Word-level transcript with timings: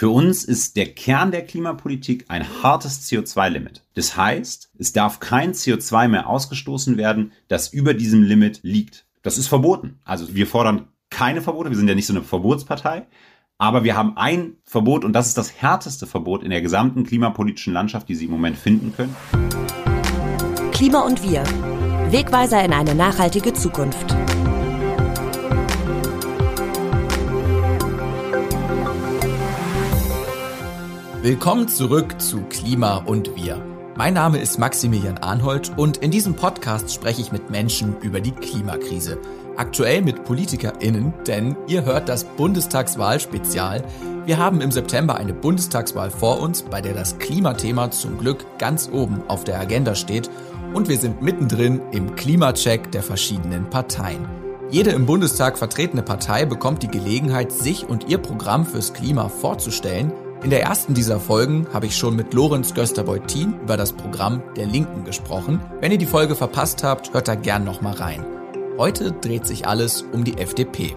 Für 0.00 0.08
uns 0.08 0.44
ist 0.44 0.76
der 0.76 0.86
Kern 0.86 1.30
der 1.30 1.44
Klimapolitik 1.44 2.24
ein 2.28 2.62
hartes 2.62 3.06
CO2-Limit. 3.06 3.84
Das 3.92 4.16
heißt, 4.16 4.70
es 4.78 4.94
darf 4.94 5.20
kein 5.20 5.52
CO2 5.52 6.08
mehr 6.08 6.26
ausgestoßen 6.26 6.96
werden, 6.96 7.32
das 7.48 7.74
über 7.74 7.92
diesem 7.92 8.22
Limit 8.22 8.60
liegt. 8.62 9.04
Das 9.20 9.36
ist 9.36 9.48
verboten. 9.48 10.00
Also 10.06 10.34
wir 10.34 10.46
fordern 10.46 10.88
keine 11.10 11.42
Verbote, 11.42 11.68
wir 11.68 11.76
sind 11.76 11.86
ja 11.86 11.94
nicht 11.94 12.06
so 12.06 12.14
eine 12.14 12.22
Verbotspartei, 12.22 13.08
aber 13.58 13.84
wir 13.84 13.94
haben 13.94 14.16
ein 14.16 14.54
Verbot 14.64 15.04
und 15.04 15.12
das 15.12 15.28
ist 15.28 15.36
das 15.36 15.60
härteste 15.60 16.06
Verbot 16.06 16.44
in 16.44 16.48
der 16.48 16.62
gesamten 16.62 17.04
klimapolitischen 17.04 17.74
Landschaft, 17.74 18.08
die 18.08 18.14
Sie 18.14 18.24
im 18.24 18.30
Moment 18.30 18.56
finden 18.56 18.94
können. 18.96 19.14
Klima 20.72 21.00
und 21.00 21.22
wir. 21.22 21.44
Wegweiser 22.10 22.64
in 22.64 22.72
eine 22.72 22.94
nachhaltige 22.94 23.52
Zukunft. 23.52 24.16
Willkommen 31.22 31.68
zurück 31.68 32.18
zu 32.18 32.40
Klima 32.48 32.96
und 32.96 33.36
wir. 33.36 33.62
Mein 33.94 34.14
Name 34.14 34.38
ist 34.38 34.58
Maximilian 34.58 35.18
Arnhold 35.18 35.70
und 35.76 35.98
in 35.98 36.10
diesem 36.10 36.34
Podcast 36.34 36.94
spreche 36.94 37.20
ich 37.20 37.30
mit 37.30 37.50
Menschen 37.50 37.94
über 38.00 38.22
die 38.22 38.30
Klimakrise. 38.30 39.18
Aktuell 39.54 40.00
mit 40.00 40.24
PolitikerInnen, 40.24 41.12
denn 41.26 41.58
ihr 41.66 41.84
hört 41.84 42.08
das 42.08 42.24
Bundestagswahl-Spezial. 42.24 43.84
Wir 44.24 44.38
haben 44.38 44.62
im 44.62 44.70
September 44.70 45.18
eine 45.18 45.34
Bundestagswahl 45.34 46.10
vor 46.10 46.40
uns, 46.40 46.62
bei 46.62 46.80
der 46.80 46.94
das 46.94 47.18
Klimathema 47.18 47.90
zum 47.90 48.16
Glück 48.16 48.46
ganz 48.56 48.88
oben 48.90 49.22
auf 49.28 49.44
der 49.44 49.60
Agenda 49.60 49.94
steht 49.94 50.30
und 50.72 50.88
wir 50.88 50.96
sind 50.96 51.20
mittendrin 51.20 51.82
im 51.92 52.16
Klimacheck 52.16 52.90
der 52.92 53.02
verschiedenen 53.02 53.68
Parteien. 53.68 54.26
Jede 54.70 54.92
im 54.92 55.04
Bundestag 55.04 55.58
vertretene 55.58 56.02
Partei 56.02 56.46
bekommt 56.46 56.82
die 56.82 56.90
Gelegenheit, 56.90 57.52
sich 57.52 57.86
und 57.86 58.08
ihr 58.08 58.16
Programm 58.16 58.64
fürs 58.64 58.94
Klima 58.94 59.28
vorzustellen– 59.28 60.14
in 60.42 60.50
der 60.50 60.62
ersten 60.62 60.94
dieser 60.94 61.20
Folgen 61.20 61.66
habe 61.72 61.86
ich 61.86 61.96
schon 61.96 62.16
mit 62.16 62.32
Lorenz 62.32 62.72
Göster-Beutin 62.72 63.54
über 63.62 63.76
das 63.76 63.92
Programm 63.92 64.42
der 64.56 64.66
Linken 64.66 65.04
gesprochen. 65.04 65.60
Wenn 65.80 65.92
ihr 65.92 65.98
die 65.98 66.06
Folge 66.06 66.34
verpasst 66.34 66.82
habt, 66.82 67.12
hört 67.12 67.28
da 67.28 67.34
gern 67.34 67.64
nochmal 67.64 67.94
rein. 67.94 68.24
Heute 68.78 69.12
dreht 69.12 69.46
sich 69.46 69.66
alles 69.66 70.02
um 70.12 70.24
die 70.24 70.38
FDP. 70.38 70.96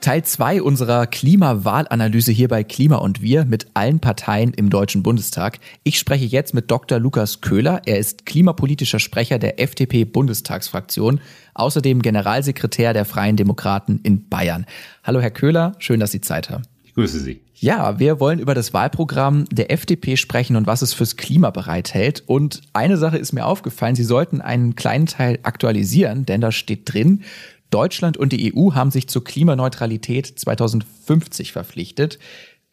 Teil 0.00 0.24
2 0.24 0.62
unserer 0.62 1.08
Klimawahlanalyse 1.08 2.30
hier 2.30 2.46
bei 2.46 2.62
Klima 2.62 2.96
und 2.96 3.20
Wir 3.20 3.44
mit 3.44 3.66
allen 3.74 3.98
Parteien 3.98 4.54
im 4.54 4.70
Deutschen 4.70 5.02
Bundestag. 5.02 5.58
Ich 5.82 5.98
spreche 5.98 6.24
jetzt 6.24 6.54
mit 6.54 6.70
Dr. 6.70 7.00
Lukas 7.00 7.40
Köhler. 7.40 7.82
Er 7.84 7.98
ist 7.98 8.24
klimapolitischer 8.24 9.00
Sprecher 9.00 9.40
der 9.40 9.60
FDP-Bundestagsfraktion, 9.60 11.20
außerdem 11.54 12.02
Generalsekretär 12.02 12.92
der 12.92 13.04
Freien 13.04 13.36
Demokraten 13.36 13.98
in 14.04 14.28
Bayern. 14.28 14.66
Hallo 15.02 15.20
Herr 15.20 15.32
Köhler, 15.32 15.72
schön, 15.78 15.98
dass 15.98 16.12
Sie 16.12 16.20
Zeit 16.20 16.48
haben. 16.48 16.62
Ich 16.84 16.94
grüße 16.94 17.18
Sie. 17.18 17.40
Ja, 17.60 17.98
wir 17.98 18.20
wollen 18.20 18.38
über 18.38 18.54
das 18.54 18.72
Wahlprogramm 18.72 19.44
der 19.50 19.72
FDP 19.72 20.16
sprechen 20.16 20.54
und 20.54 20.68
was 20.68 20.80
es 20.80 20.92
fürs 20.92 21.16
Klima 21.16 21.50
bereithält. 21.50 22.22
Und 22.26 22.60
eine 22.72 22.96
Sache 22.96 23.18
ist 23.18 23.32
mir 23.32 23.46
aufgefallen, 23.46 23.96
Sie 23.96 24.04
sollten 24.04 24.40
einen 24.40 24.76
kleinen 24.76 25.06
Teil 25.06 25.40
aktualisieren, 25.42 26.24
denn 26.24 26.40
da 26.40 26.52
steht 26.52 26.92
drin, 26.92 27.24
Deutschland 27.70 28.16
und 28.16 28.32
die 28.32 28.54
EU 28.54 28.74
haben 28.74 28.92
sich 28.92 29.08
zur 29.08 29.24
Klimaneutralität 29.24 30.38
2050 30.38 31.50
verpflichtet. 31.50 32.20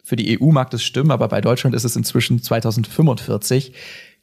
Für 0.04 0.14
die 0.14 0.40
EU 0.40 0.52
mag 0.52 0.70
das 0.70 0.84
stimmen, 0.84 1.10
aber 1.10 1.26
bei 1.26 1.40
Deutschland 1.40 1.74
ist 1.74 1.84
es 1.84 1.96
inzwischen 1.96 2.40
2045. 2.40 3.72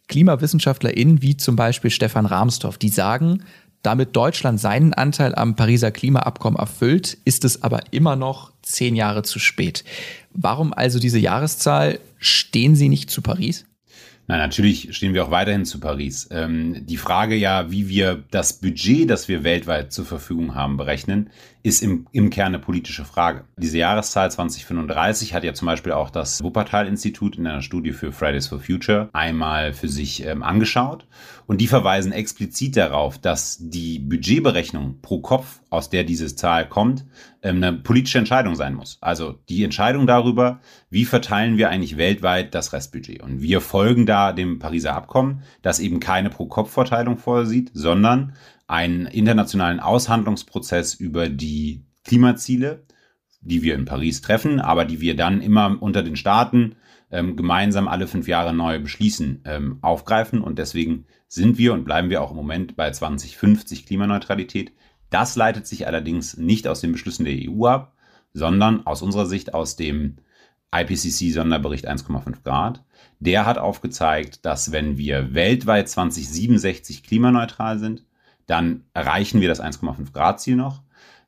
KlimawissenschaftlerInnen 0.08 1.22
wie 1.22 1.36
zum 1.36 1.58
Beispiel 1.58 1.92
Stefan 1.92 2.26
Rahmstorff, 2.26 2.78
die 2.78 2.90
sagen, 2.90 3.44
damit 3.82 4.16
Deutschland 4.16 4.62
seinen 4.62 4.94
Anteil 4.94 5.36
am 5.36 5.58
Pariser 5.58 5.92
Klimaabkommen 5.92 6.58
erfüllt, 6.58 7.18
ist 7.26 7.44
es 7.44 7.64
aber 7.64 7.82
immer 7.92 8.16
noch 8.16 8.53
zehn 8.64 8.96
Jahre 8.96 9.22
zu 9.24 9.40
spät. 9.40 9.84
Warum 10.34 10.74
also 10.74 11.00
diese 11.00 11.20
Jahreszahl? 11.20 12.00
Stehen 12.18 12.76
Sie 12.76 12.90
nicht 12.90 13.12
zu 13.12 13.22
Paris? 13.22 13.66
Na, 14.26 14.38
natürlich 14.38 14.96
stehen 14.96 15.14
wir 15.14 15.26
auch 15.26 15.32
weiterhin 15.32 15.66
zu 15.66 15.82
Paris. 15.82 16.30
Ähm, 16.32 16.86
die 16.86 16.96
Frage 16.96 17.36
ja, 17.36 17.70
wie 17.72 17.90
wir 17.90 18.24
das 18.32 18.54
Budget, 18.54 19.10
das 19.10 19.28
wir 19.28 19.44
weltweit 19.44 19.92
zur 19.92 20.06
Verfügung 20.06 20.56
haben, 20.56 20.78
berechnen, 20.78 21.30
ist 21.62 21.84
im, 21.84 22.08
im 22.14 22.30
Kern 22.30 22.48
eine 22.48 22.60
politische 22.60 23.04
Frage. 23.04 23.44
Diese 23.58 23.80
Jahreszahl 23.80 24.32
2035 24.32 25.34
hat 25.34 25.44
ja 25.44 25.54
zum 25.54 25.66
Beispiel 25.66 25.92
auch 25.92 26.10
das 26.10 26.42
Wuppertal-Institut 26.42 27.38
in 27.38 27.48
einer 27.48 27.62
Studie 27.62 27.92
für 27.92 28.14
Fridays 28.14 28.48
for 28.48 28.62
Future 28.62 29.10
einmal 29.12 29.74
für 29.74 29.90
sich 29.90 30.26
ähm, 30.26 30.42
angeschaut. 30.42 31.06
Und 31.46 31.60
die 31.60 31.68
verweisen 31.68 32.14
explizit 32.14 32.78
darauf, 32.78 33.18
dass 33.18 33.58
die 33.60 34.00
Budgetberechnung 34.00 35.00
pro 35.02 35.20
Kopf, 35.20 35.60
aus 35.70 35.90
der 35.90 36.06
diese 36.06 36.34
Zahl 36.34 36.70
kommt, 36.70 37.06
eine 37.44 37.74
politische 37.74 38.20
Entscheidung 38.20 38.56
sein 38.56 38.74
muss. 38.74 38.98
Also 39.02 39.40
die 39.50 39.64
Entscheidung 39.64 40.08
darüber, 40.08 40.62
wie 40.90 41.06
verteilen 41.06 41.58
wir 41.58 41.70
eigentlich 41.70 41.98
weltweit 41.98 42.56
das 42.56 42.72
Restbudget. 42.72 43.22
Und 43.22 43.42
wir 43.42 43.60
folgen 43.60 44.06
da 44.06 44.32
dem 44.32 44.60
Pariser 44.60 44.96
Abkommen, 44.96 45.44
das 45.62 45.80
eben 45.80 46.00
keine 46.00 46.30
Pro-Kopf-Verteilung 46.30 47.18
vorsieht, 47.18 47.72
sondern 47.74 48.34
einen 48.68 49.06
internationalen 49.08 49.82
Aushandlungsprozess 49.82 50.94
über 50.94 51.28
die 51.28 51.86
Klimaziele, 52.06 52.86
die 53.42 53.62
wir 53.62 53.76
in 53.76 53.86
Paris 53.86 54.22
treffen, 54.22 54.62
aber 54.62 54.86
die 54.86 55.02
wir 55.02 55.16
dann 55.16 55.42
immer 55.42 55.78
unter 55.82 56.02
den 56.02 56.16
Staaten 56.16 56.76
ähm, 57.12 57.36
gemeinsam 57.36 57.88
alle 57.88 58.08
fünf 58.08 58.28
Jahre 58.28 58.54
neu 58.54 58.80
beschließen, 58.80 59.42
ähm, 59.46 59.80
aufgreifen. 59.82 60.42
Und 60.42 60.60
deswegen 60.60 61.06
sind 61.28 61.58
wir 61.58 61.74
und 61.74 61.84
bleiben 61.84 62.10
wir 62.10 62.22
auch 62.22 62.32
im 62.32 62.38
Moment 62.38 62.76
bei 62.76 62.90
2050 62.90 63.86
Klimaneutralität. 63.86 64.72
Das 65.14 65.36
leitet 65.36 65.68
sich 65.68 65.86
allerdings 65.86 66.38
nicht 66.38 66.68
aus 66.68 66.82
den 66.82 66.92
Beschlüssen 66.92 67.26
der 67.26 67.36
EU 67.48 67.68
ab, 67.68 67.94
sondern 68.34 68.88
aus 68.88 69.04
unserer 69.04 69.28
Sicht 69.28 69.54
aus 69.54 69.76
dem 69.76 70.16
IPCC-Sonderbericht 70.76 71.88
1,5 71.88 72.42
Grad. 72.44 72.84
Der 73.20 73.46
hat 73.46 73.60
aufgezeigt, 73.60 74.44
dass 74.44 74.72
wenn 74.72 74.98
wir 74.98 75.36
weltweit 75.36 75.88
2067 75.88 77.04
klimaneutral 77.04 77.78
sind, 77.78 78.04
dann 78.48 78.86
erreichen 78.96 79.40
wir 79.40 79.50
das 79.50 79.62
1,5 79.62 80.14
Grad 80.14 80.42
Ziel 80.42 80.56
noch. 80.56 80.82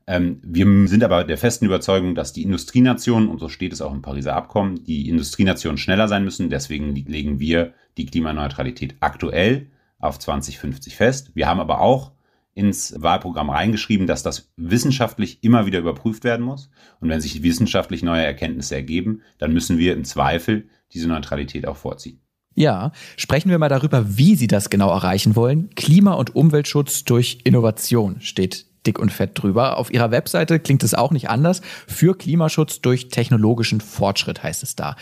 Ähm, 0.08 0.42
wir 0.44 0.88
sind 0.88 1.04
aber 1.04 1.24
der 1.24 1.38
festen 1.38 1.66
Überzeugung, 1.66 2.16
dass 2.16 2.34
die 2.34 2.42
Industrienationen, 2.42 3.30
und 3.30 3.38
so 3.38 3.50
steht 3.50 3.72
es 3.72 3.82
auch 3.84 3.94
im 3.94 4.02
Pariser 4.02 4.36
Abkommen, 4.36 4.84
die 4.84 5.08
Industrienationen 5.08 5.78
schneller 5.78 6.08
sein 6.08 6.24
müssen. 6.24 6.50
Deswegen 6.50 6.96
legen 6.96 7.40
wir 7.40 7.76
die 7.98 8.08
Klimaneutralität 8.08 8.96
aktuell 9.00 9.68
auf 10.00 10.18
2050 10.18 10.96
fest. 10.96 11.36
Wir 11.36 11.48
haben 11.48 11.60
aber 11.60 11.82
auch 11.82 12.15
ins 12.56 12.96
Wahlprogramm 12.98 13.50
reingeschrieben, 13.50 14.08
dass 14.08 14.24
das 14.24 14.52
wissenschaftlich 14.56 15.44
immer 15.44 15.66
wieder 15.66 15.80
überprüft 15.80 16.24
werden 16.24 16.46
muss. 16.46 16.70
Und 17.02 17.10
wenn 17.10 17.22
sich 17.22 17.44
wissenschaftlich 17.44 18.02
neue 18.02 18.24
Erkenntnisse 18.24 18.76
ergeben, 18.76 19.22
dann 19.38 19.54
müssen 19.54 19.78
wir 19.78 19.94
im 19.94 20.06
Zweifel 20.06 20.70
diese 20.94 21.08
Neutralität 21.08 21.68
auch 21.68 21.76
vorziehen. 21.76 22.22
Ja, 22.56 22.94
sprechen 23.18 23.50
wir 23.50 23.60
mal 23.60 23.68
darüber, 23.68 24.18
wie 24.18 24.36
Sie 24.36 24.48
das 24.48 24.70
genau 24.70 24.90
erreichen 24.90 25.36
wollen. 25.36 25.70
Klima- 25.76 26.14
und 26.14 26.34
Umweltschutz 26.36 27.04
durch 27.04 27.40
Innovation 27.44 28.22
steht 28.22 28.66
dick 28.88 29.00
und 29.00 29.12
fett 29.12 29.32
drüber. 29.34 29.78
Auf 29.78 29.92
Ihrer 29.94 30.12
Webseite 30.12 30.60
klingt 30.60 30.84
es 30.84 30.94
auch 30.94 31.12
nicht 31.12 31.30
anders. 31.30 31.62
Für 31.88 32.18
Klimaschutz 32.18 32.80
durch 32.80 33.10
technologischen 33.10 33.82
Fortschritt 33.82 34.42
heißt 34.42 34.64
es 34.64 34.78
da. 34.78 34.96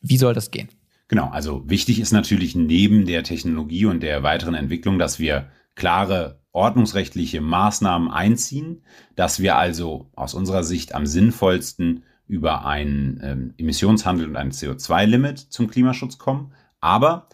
Wie 0.00 0.16
soll 0.16 0.32
das 0.32 0.50
gehen? 0.50 0.70
Genau, 1.08 1.28
also 1.28 1.68
wichtig 1.68 2.00
ist 2.00 2.12
natürlich 2.12 2.54
neben 2.54 3.04
der 3.04 3.22
Technologie 3.24 3.84
und 3.84 4.02
der 4.02 4.22
weiteren 4.22 4.54
Entwicklung, 4.54 4.98
dass 4.98 5.18
wir 5.18 5.48
klare 5.74 6.40
ordnungsrechtliche 6.54 7.40
Maßnahmen 7.40 8.10
einziehen, 8.10 8.82
dass 9.16 9.40
wir 9.40 9.56
also 9.56 10.08
aus 10.14 10.32
unserer 10.32 10.64
Sicht 10.64 10.94
am 10.94 11.04
sinnvollsten 11.04 12.04
über 12.26 12.64
einen 12.64 13.20
ähm, 13.22 13.54
Emissionshandel 13.58 14.28
und 14.28 14.36
ein 14.36 14.52
CO2-Limit 14.52 15.38
zum 15.38 15.68
Klimaschutz 15.68 16.16
kommen, 16.16 16.52
aber 16.80 17.28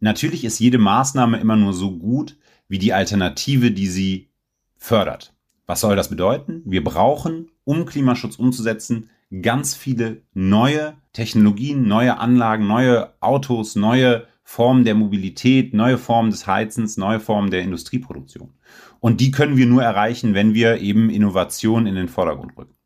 natürlich 0.00 0.44
ist 0.44 0.58
jede 0.58 0.78
Maßnahme 0.78 1.38
immer 1.38 1.56
nur 1.56 1.72
so 1.72 1.96
gut 1.96 2.36
wie 2.68 2.78
die 2.78 2.92
Alternative, 2.92 3.70
die 3.70 3.86
sie 3.86 4.28
fördert. 4.76 5.32
Was 5.66 5.80
soll 5.80 5.96
das 5.96 6.10
bedeuten? 6.10 6.62
Wir 6.64 6.84
brauchen, 6.84 7.50
um 7.64 7.86
Klimaschutz 7.86 8.36
umzusetzen, 8.36 9.10
ganz 9.42 9.74
viele 9.74 10.22
neue 10.34 10.96
Technologien, 11.12 11.88
neue 11.88 12.18
Anlagen, 12.18 12.66
neue 12.66 13.14
Autos, 13.20 13.76
neue 13.76 14.26
Formen 14.48 14.84
der 14.84 14.94
Mobilität, 14.94 15.74
neue 15.74 15.98
Formen 15.98 16.30
des 16.30 16.46
Heizens, 16.46 16.96
neue 16.96 17.18
Formen 17.18 17.50
der 17.50 17.62
Industrieproduktion. 17.62 18.54
Und 19.00 19.20
die 19.20 19.32
können 19.32 19.56
wir 19.56 19.66
nur 19.66 19.82
erreichen, 19.82 20.34
wenn 20.34 20.54
wir 20.54 20.78
eben 20.78 21.10
Innovation 21.10 21.84
in 21.88 21.96
den 21.96 22.08
Vordergrund 22.08 22.56
rücken. 22.56 22.76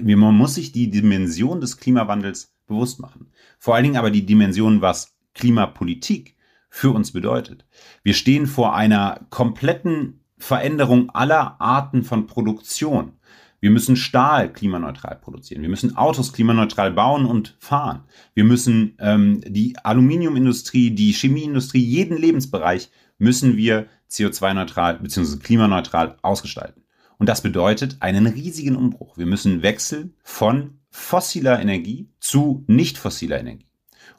Man 0.00 0.36
muss 0.36 0.54
sich 0.54 0.70
die 0.70 0.90
Dimension 0.90 1.60
des 1.60 1.78
Klimawandels 1.78 2.54
bewusst 2.68 3.00
machen. 3.00 3.32
Vor 3.58 3.74
allen 3.74 3.82
Dingen 3.82 3.96
aber 3.96 4.12
die 4.12 4.24
Dimension, 4.24 4.80
was 4.80 5.16
Klimapolitik 5.34 6.36
für 6.70 6.92
uns 6.92 7.10
bedeutet. 7.10 7.66
Wir 8.04 8.14
stehen 8.14 8.46
vor 8.46 8.76
einer 8.76 9.26
kompletten 9.28 10.20
Veränderung 10.38 11.10
aller 11.10 11.60
Arten 11.60 12.04
von 12.04 12.28
Produktion. 12.28 13.14
Wir 13.62 13.70
müssen 13.70 13.94
Stahl 13.94 14.52
klimaneutral 14.52 15.20
produzieren. 15.22 15.62
Wir 15.62 15.68
müssen 15.68 15.96
Autos 15.96 16.32
klimaneutral 16.32 16.90
bauen 16.90 17.24
und 17.24 17.54
fahren. 17.60 18.02
Wir 18.34 18.42
müssen 18.42 18.96
ähm, 18.98 19.40
die 19.46 19.76
Aluminiumindustrie, 19.78 20.90
die 20.90 21.12
Chemieindustrie, 21.12 21.78
jeden 21.78 22.18
Lebensbereich 22.18 22.90
müssen 23.18 23.56
wir 23.56 23.86
CO2-neutral 24.10 24.98
bzw. 24.98 25.38
klimaneutral 25.38 26.16
ausgestalten. 26.22 26.82
Und 27.18 27.28
das 27.28 27.40
bedeutet 27.40 27.98
einen 28.00 28.26
riesigen 28.26 28.74
Umbruch. 28.74 29.16
Wir 29.16 29.26
müssen 29.26 29.62
wechseln 29.62 30.16
von 30.24 30.80
fossiler 30.90 31.60
Energie 31.60 32.10
zu 32.18 32.64
nicht 32.66 32.98
fossiler 32.98 33.38
Energie. 33.38 33.68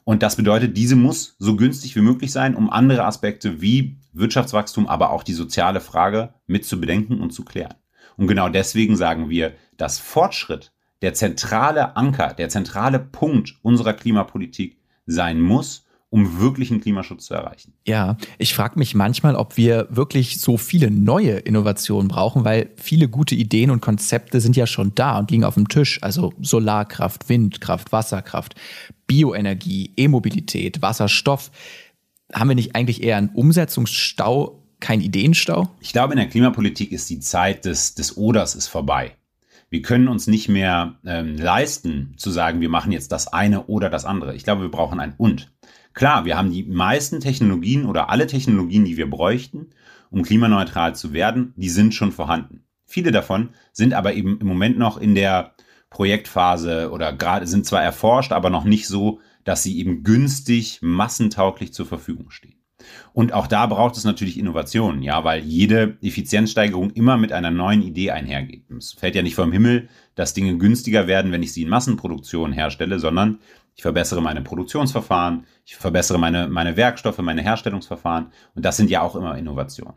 Und 0.04 0.22
das 0.22 0.36
bedeutet, 0.36 0.74
diese 0.74 0.96
muss 0.96 1.36
so 1.38 1.54
günstig 1.56 1.94
wie 1.96 2.00
möglich 2.00 2.32
sein, 2.32 2.54
um 2.54 2.70
andere 2.70 3.04
Aspekte 3.04 3.60
wie 3.60 3.98
Wirtschaftswachstum, 4.14 4.86
aber 4.86 5.10
auch 5.10 5.22
die 5.22 5.34
soziale 5.34 5.82
Frage 5.82 6.32
mit 6.46 6.64
zu 6.64 6.80
bedenken 6.80 7.20
und 7.20 7.32
zu 7.32 7.44
klären. 7.44 7.74
Und 8.16 8.26
genau 8.26 8.48
deswegen 8.48 8.96
sagen 8.96 9.30
wir, 9.30 9.54
dass 9.76 9.98
Fortschritt 9.98 10.72
der 11.02 11.14
zentrale 11.14 11.96
Anker, 11.96 12.34
der 12.34 12.48
zentrale 12.48 12.98
Punkt 12.98 13.56
unserer 13.62 13.92
Klimapolitik 13.92 14.78
sein 15.06 15.40
muss 15.40 15.84
um 16.14 16.38
wirklichen 16.38 16.80
Klimaschutz 16.80 17.26
zu 17.26 17.34
erreichen. 17.34 17.72
Ja, 17.88 18.16
ich 18.38 18.54
frage 18.54 18.78
mich 18.78 18.94
manchmal, 18.94 19.34
ob 19.34 19.56
wir 19.56 19.88
wirklich 19.90 20.40
so 20.40 20.56
viele 20.56 20.88
neue 20.88 21.38
Innovationen 21.38 22.06
brauchen, 22.06 22.44
weil 22.44 22.70
viele 22.76 23.08
gute 23.08 23.34
Ideen 23.34 23.72
und 23.72 23.80
Konzepte 23.80 24.40
sind 24.40 24.54
ja 24.54 24.68
schon 24.68 24.94
da 24.94 25.18
und 25.18 25.32
liegen 25.32 25.42
auf 25.42 25.54
dem 25.54 25.66
Tisch. 25.66 26.00
Also 26.04 26.32
Solarkraft, 26.40 27.28
Windkraft, 27.28 27.90
Wasserkraft, 27.90 28.54
Bioenergie, 29.08 29.90
E-Mobilität, 29.96 30.82
Wasserstoff. 30.82 31.50
Haben 32.32 32.50
wir 32.50 32.54
nicht 32.54 32.76
eigentlich 32.76 33.02
eher 33.02 33.16
einen 33.16 33.30
Umsetzungsstau, 33.30 34.63
keinen 34.84 35.00
Ideenstau? 35.00 35.70
Ich 35.80 35.92
glaube, 35.92 36.12
in 36.12 36.18
der 36.18 36.28
Klimapolitik 36.28 36.92
ist 36.92 37.08
die 37.10 37.20
Zeit 37.20 37.64
des, 37.64 37.94
des 37.94 38.16
Oders 38.16 38.54
ist 38.54 38.68
vorbei. 38.68 39.16
Wir 39.70 39.82
können 39.82 40.08
uns 40.08 40.26
nicht 40.26 40.48
mehr 40.48 41.00
ähm, 41.04 41.36
leisten, 41.36 42.14
zu 42.16 42.30
sagen, 42.30 42.60
wir 42.60 42.68
machen 42.68 42.92
jetzt 42.92 43.10
das 43.10 43.26
eine 43.26 43.64
oder 43.64 43.90
das 43.90 44.04
andere. 44.04 44.36
Ich 44.36 44.44
glaube, 44.44 44.62
wir 44.62 44.70
brauchen 44.70 45.00
ein 45.00 45.14
Und. 45.16 45.52
Klar, 45.94 46.26
wir 46.26 46.36
haben 46.36 46.52
die 46.52 46.64
meisten 46.64 47.20
Technologien 47.20 47.86
oder 47.86 48.10
alle 48.10 48.26
Technologien, 48.26 48.84
die 48.84 48.96
wir 48.96 49.08
bräuchten, 49.08 49.70
um 50.10 50.22
klimaneutral 50.22 50.94
zu 50.94 51.12
werden, 51.12 51.54
die 51.56 51.70
sind 51.70 51.94
schon 51.94 52.12
vorhanden. 52.12 52.64
Viele 52.84 53.10
davon 53.10 53.50
sind 53.72 53.94
aber 53.94 54.12
eben 54.14 54.38
im 54.38 54.46
Moment 54.46 54.78
noch 54.78 54.98
in 54.98 55.14
der 55.14 55.54
Projektphase 55.88 56.90
oder 56.90 57.12
gerade 57.12 57.46
sind 57.46 57.64
zwar 57.64 57.82
erforscht, 57.82 58.32
aber 58.32 58.50
noch 58.50 58.64
nicht 58.64 58.86
so, 58.86 59.20
dass 59.44 59.62
sie 59.62 59.78
eben 59.78 60.02
günstig, 60.02 60.80
massentauglich 60.82 61.72
zur 61.72 61.86
Verfügung 61.86 62.30
stehen. 62.30 62.63
Und 63.12 63.32
auch 63.32 63.46
da 63.46 63.66
braucht 63.66 63.96
es 63.96 64.04
natürlich 64.04 64.38
Innovationen, 64.38 65.02
ja, 65.02 65.24
weil 65.24 65.42
jede 65.42 65.96
Effizienzsteigerung 66.02 66.90
immer 66.90 67.16
mit 67.16 67.32
einer 67.32 67.50
neuen 67.50 67.82
Idee 67.82 68.10
einhergeht. 68.10 68.70
Es 68.70 68.92
fällt 68.92 69.14
ja 69.14 69.22
nicht 69.22 69.34
vom 69.34 69.52
Himmel, 69.52 69.88
dass 70.14 70.34
Dinge 70.34 70.58
günstiger 70.58 71.06
werden, 71.06 71.32
wenn 71.32 71.42
ich 71.42 71.52
sie 71.52 71.62
in 71.62 71.68
Massenproduktion 71.68 72.52
herstelle, 72.52 72.98
sondern 72.98 73.38
ich 73.76 73.82
verbessere 73.82 74.22
meine 74.22 74.42
Produktionsverfahren, 74.42 75.46
ich 75.64 75.76
verbessere 75.76 76.18
meine, 76.18 76.48
meine 76.48 76.76
Werkstoffe, 76.76 77.18
meine 77.18 77.42
Herstellungsverfahren 77.42 78.28
und 78.54 78.64
das 78.64 78.76
sind 78.76 78.90
ja 78.90 79.02
auch 79.02 79.16
immer 79.16 79.36
Innovationen. 79.36 79.94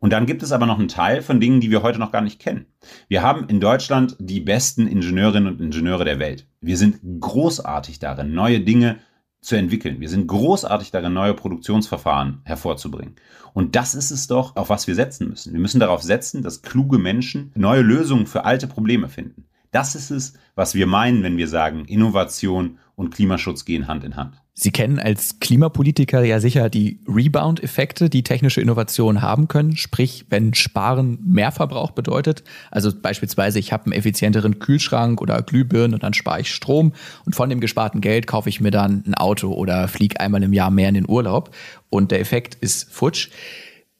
Und 0.00 0.12
dann 0.12 0.26
gibt 0.26 0.42
es 0.42 0.52
aber 0.52 0.66
noch 0.66 0.78
einen 0.78 0.88
Teil 0.88 1.22
von 1.22 1.40
Dingen, 1.40 1.60
die 1.60 1.70
wir 1.70 1.82
heute 1.82 1.98
noch 1.98 2.12
gar 2.12 2.20
nicht 2.20 2.38
kennen. 2.38 2.66
Wir 3.08 3.22
haben 3.22 3.48
in 3.48 3.60
Deutschland 3.60 4.16
die 4.18 4.40
besten 4.40 4.86
Ingenieurinnen 4.86 5.54
und 5.54 5.60
Ingenieure 5.60 6.04
der 6.04 6.18
Welt. 6.20 6.46
Wir 6.60 6.76
sind 6.76 7.00
großartig 7.20 7.98
darin, 7.98 8.32
neue 8.32 8.60
Dinge 8.60 8.98
zu 9.40 9.56
entwickeln. 9.56 10.00
Wir 10.00 10.08
sind 10.08 10.26
großartig 10.26 10.90
darin, 10.90 11.12
neue 11.12 11.34
Produktionsverfahren 11.34 12.40
hervorzubringen. 12.44 13.16
Und 13.54 13.76
das 13.76 13.94
ist 13.94 14.10
es 14.10 14.26
doch, 14.26 14.56
auf 14.56 14.68
was 14.68 14.86
wir 14.86 14.94
setzen 14.94 15.28
müssen. 15.28 15.52
Wir 15.52 15.60
müssen 15.60 15.80
darauf 15.80 16.02
setzen, 16.02 16.42
dass 16.42 16.62
kluge 16.62 16.98
Menschen 16.98 17.52
neue 17.54 17.82
Lösungen 17.82 18.26
für 18.26 18.44
alte 18.44 18.66
Probleme 18.66 19.08
finden. 19.08 19.46
Das 19.70 19.94
ist 19.94 20.10
es, 20.10 20.34
was 20.54 20.74
wir 20.74 20.86
meinen, 20.86 21.22
wenn 21.22 21.36
wir 21.36 21.48
sagen, 21.48 21.84
Innovation 21.84 22.78
und 22.96 23.14
Klimaschutz 23.14 23.64
gehen 23.64 23.86
Hand 23.86 24.04
in 24.04 24.16
Hand. 24.16 24.42
Sie 24.60 24.72
kennen 24.72 24.98
als 24.98 25.38
Klimapolitiker 25.38 26.24
ja 26.24 26.40
sicher 26.40 26.68
die 26.68 26.98
Rebound-Effekte, 27.06 28.10
die 28.10 28.24
technische 28.24 28.60
Innovationen 28.60 29.22
haben 29.22 29.46
können. 29.46 29.76
Sprich, 29.76 30.26
wenn 30.30 30.52
Sparen 30.52 31.20
mehr 31.24 31.52
Verbrauch 31.52 31.92
bedeutet, 31.92 32.42
also 32.72 32.90
beispielsweise 32.92 33.60
ich 33.60 33.72
habe 33.72 33.84
einen 33.84 33.92
effizienteren 33.92 34.58
Kühlschrank 34.58 35.20
oder 35.20 35.42
Glühbirnen 35.42 35.94
und 35.94 36.02
dann 36.02 36.12
spare 36.12 36.40
ich 36.40 36.52
Strom 36.52 36.92
und 37.24 37.36
von 37.36 37.48
dem 37.48 37.60
gesparten 37.60 38.00
Geld 38.00 38.26
kaufe 38.26 38.48
ich 38.48 38.60
mir 38.60 38.72
dann 38.72 39.04
ein 39.06 39.14
Auto 39.14 39.52
oder 39.52 39.86
fliege 39.86 40.18
einmal 40.18 40.42
im 40.42 40.52
Jahr 40.52 40.72
mehr 40.72 40.88
in 40.88 40.96
den 40.96 41.08
Urlaub 41.08 41.54
und 41.88 42.10
der 42.10 42.18
Effekt 42.18 42.56
ist 42.56 42.92
futsch. 42.92 43.28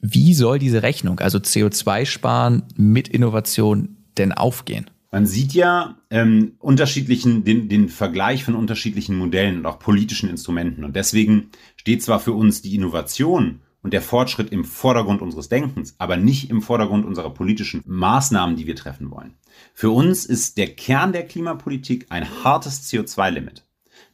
Wie 0.00 0.34
soll 0.34 0.58
diese 0.58 0.82
Rechnung, 0.82 1.20
also 1.20 1.38
CO2 1.38 2.04
sparen 2.04 2.64
mit 2.75 3.06
Innovation, 3.06 3.96
denn 4.16 4.32
aufgehen? 4.32 4.90
Man 5.10 5.26
sieht 5.26 5.55
ja 5.55 5.96
ähm, 6.10 6.56
unterschiedlichen, 6.58 7.43
den, 7.43 7.69
den 7.69 7.88
Vergleich 7.88 8.44
von 8.44 8.55
unterschiedlichen 8.55 9.16
Modellen 9.16 9.58
und 9.58 9.66
auch 9.66 9.78
politischen 9.78 10.28
Instrumenten. 10.28 10.84
Und 10.84 10.96
deswegen 10.96 11.50
steht 11.76 12.02
zwar 12.02 12.20
für 12.20 12.32
uns 12.32 12.60
die 12.60 12.75
Innovation 12.75 13.60
und 13.82 13.94
der 13.94 14.02
Fortschritt 14.02 14.52
im 14.52 14.64
Vordergrund 14.64 15.22
unseres 15.22 15.49
Denkens, 15.49 15.94
aber 15.99 16.19
nicht 16.19 16.50
im 16.50 16.60
Vordergrund 16.60 17.06
unserer 17.06 17.31
politischen 17.31 17.82
Maßnahmen, 17.87 18.56
die 18.56 18.66
wir 18.66 18.76
treffen 18.76 19.10
wollen. 19.10 19.34
Für 19.72 19.90
uns 19.90 20.26
ist 20.26 20.58
der 20.58 20.75
Kern 20.75 21.12
der 21.12 21.26
Klimapolitik 21.26 22.06
ein 22.11 22.44
hartes 22.44 22.90
CO2-Limit. 22.90 23.64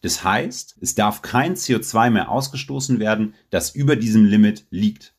Das 0.03 0.23
heißt, 0.23 0.77
es 0.81 0.95
darf 0.95 1.23
kein 1.23 1.57
CO2 1.57 2.11
mehr 2.11 2.31
ausgestoßen 2.31 3.01
werden, 3.01 3.35
das 3.51 3.75
über 3.75 3.97
diesem 3.97 4.27
Limit 4.27 4.67
liegt. 4.71 5.15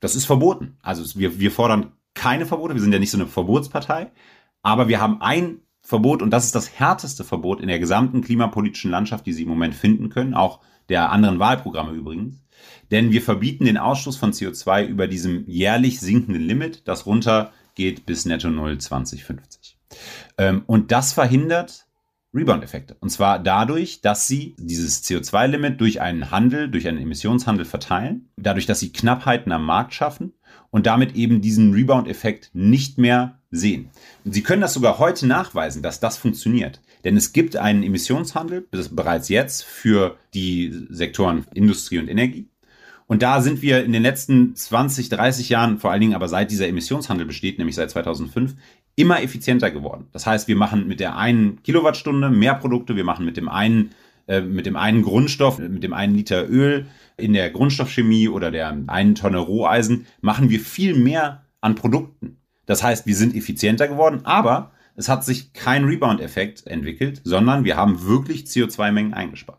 Das 0.00 0.16
ist 0.16 0.24
verboten. 0.24 0.78
Also 0.82 1.18
wir, 1.18 1.38
wir 1.38 1.52
fordern 1.52 1.92
keine 2.14 2.46
Verbote, 2.46 2.74
wir 2.74 2.80
sind 2.80 2.92
ja 2.92 2.98
nicht 2.98 3.10
so 3.10 3.18
eine 3.18 3.26
Verbotspartei, 3.26 4.10
aber 4.62 4.88
wir 4.88 5.00
haben 5.00 5.20
ein 5.20 5.60
Verbot 5.82 6.22
und 6.22 6.30
das 6.30 6.44
ist 6.44 6.54
das 6.54 6.78
härteste 6.78 7.24
Verbot 7.24 7.60
in 7.60 7.68
der 7.68 7.78
gesamten 7.78 8.20
klimapolitischen 8.20 8.90
Landschaft, 8.90 9.26
die 9.26 9.32
Sie 9.32 9.42
im 9.42 9.48
Moment 9.48 9.74
finden 9.74 10.08
können, 10.10 10.34
auch 10.34 10.60
der 10.88 11.10
anderen 11.10 11.38
Wahlprogramme 11.38 11.92
übrigens. 11.92 12.42
Denn 12.90 13.12
wir 13.12 13.22
verbieten 13.22 13.64
den 13.64 13.78
Ausstoß 13.78 14.16
von 14.16 14.32
CO2 14.32 14.86
über 14.86 15.06
diesem 15.06 15.44
jährlich 15.46 16.00
sinkenden 16.00 16.42
Limit, 16.42 16.86
das 16.86 17.06
runtergeht 17.06 18.04
bis 18.06 18.26
Netto 18.26 18.50
Null 18.50 18.78
2050. 18.78 19.78
Ähm, 20.38 20.62
und 20.66 20.92
das 20.92 21.12
verhindert 21.12 21.86
Rebound-Effekte. 22.32 22.96
Und 23.00 23.10
zwar 23.10 23.38
dadurch, 23.40 24.02
dass 24.02 24.28
sie 24.28 24.54
dieses 24.58 25.02
CO2-Limit 25.04 25.80
durch 25.80 26.00
einen 26.00 26.30
Handel, 26.30 26.70
durch 26.70 26.86
einen 26.86 26.98
Emissionshandel 26.98 27.64
verteilen, 27.64 28.30
dadurch, 28.36 28.66
dass 28.66 28.80
sie 28.80 28.92
Knappheiten 28.92 29.50
am 29.50 29.64
Markt 29.64 29.94
schaffen 29.94 30.34
und 30.70 30.86
damit 30.86 31.16
eben 31.16 31.40
diesen 31.40 31.72
Rebound-Effekt 31.72 32.50
nicht 32.52 32.98
mehr 32.98 33.39
sehen. 33.50 33.90
Und 34.24 34.32
Sie 34.32 34.42
können 34.42 34.62
das 34.62 34.74
sogar 34.74 34.98
heute 34.98 35.26
nachweisen, 35.26 35.82
dass 35.82 36.00
das 36.00 36.18
funktioniert. 36.18 36.80
Denn 37.04 37.16
es 37.16 37.32
gibt 37.32 37.56
einen 37.56 37.82
Emissionshandel 37.82 38.66
bereits 38.90 39.28
jetzt 39.28 39.64
für 39.64 40.16
die 40.34 40.86
Sektoren 40.90 41.46
Industrie 41.54 41.98
und 41.98 42.08
Energie. 42.08 42.48
Und 43.06 43.22
da 43.22 43.40
sind 43.40 43.60
wir 43.60 43.84
in 43.84 43.92
den 43.92 44.02
letzten 44.02 44.54
20, 44.54 45.08
30 45.08 45.48
Jahren, 45.48 45.78
vor 45.78 45.90
allen 45.90 46.00
Dingen 46.00 46.14
aber 46.14 46.28
seit 46.28 46.50
dieser 46.52 46.68
Emissionshandel 46.68 47.26
besteht, 47.26 47.58
nämlich 47.58 47.74
seit 47.74 47.90
2005, 47.90 48.54
immer 48.94 49.20
effizienter 49.22 49.72
geworden. 49.72 50.06
Das 50.12 50.26
heißt, 50.26 50.46
wir 50.46 50.54
machen 50.54 50.86
mit 50.86 51.00
der 51.00 51.16
einen 51.16 51.60
Kilowattstunde 51.62 52.30
mehr 52.30 52.54
Produkte, 52.54 52.94
wir 52.94 53.02
machen 53.02 53.24
mit 53.24 53.36
dem 53.36 53.48
einen, 53.48 53.90
äh, 54.28 54.42
mit 54.42 54.66
dem 54.66 54.76
einen 54.76 55.02
Grundstoff, 55.02 55.58
mit 55.58 55.82
dem 55.82 55.92
einen 55.92 56.14
Liter 56.14 56.48
Öl 56.48 56.86
in 57.16 57.32
der 57.32 57.50
Grundstoffchemie 57.50 58.28
oder 58.28 58.52
der 58.52 58.76
einen 58.86 59.14
Tonne 59.16 59.38
Roheisen, 59.38 60.06
machen 60.20 60.50
wir 60.50 60.60
viel 60.60 60.94
mehr 60.94 61.44
an 61.60 61.74
Produkten. 61.74 62.36
Das 62.70 62.84
heißt, 62.84 63.04
wir 63.04 63.16
sind 63.16 63.34
effizienter 63.34 63.88
geworden, 63.88 64.20
aber 64.22 64.70
es 64.94 65.08
hat 65.08 65.24
sich 65.24 65.52
kein 65.52 65.86
Rebound-Effekt 65.86 66.68
entwickelt, 66.68 67.20
sondern 67.24 67.64
wir 67.64 67.76
haben 67.76 68.06
wirklich 68.06 68.44
CO2-Mengen 68.44 69.12
eingespart. 69.12 69.58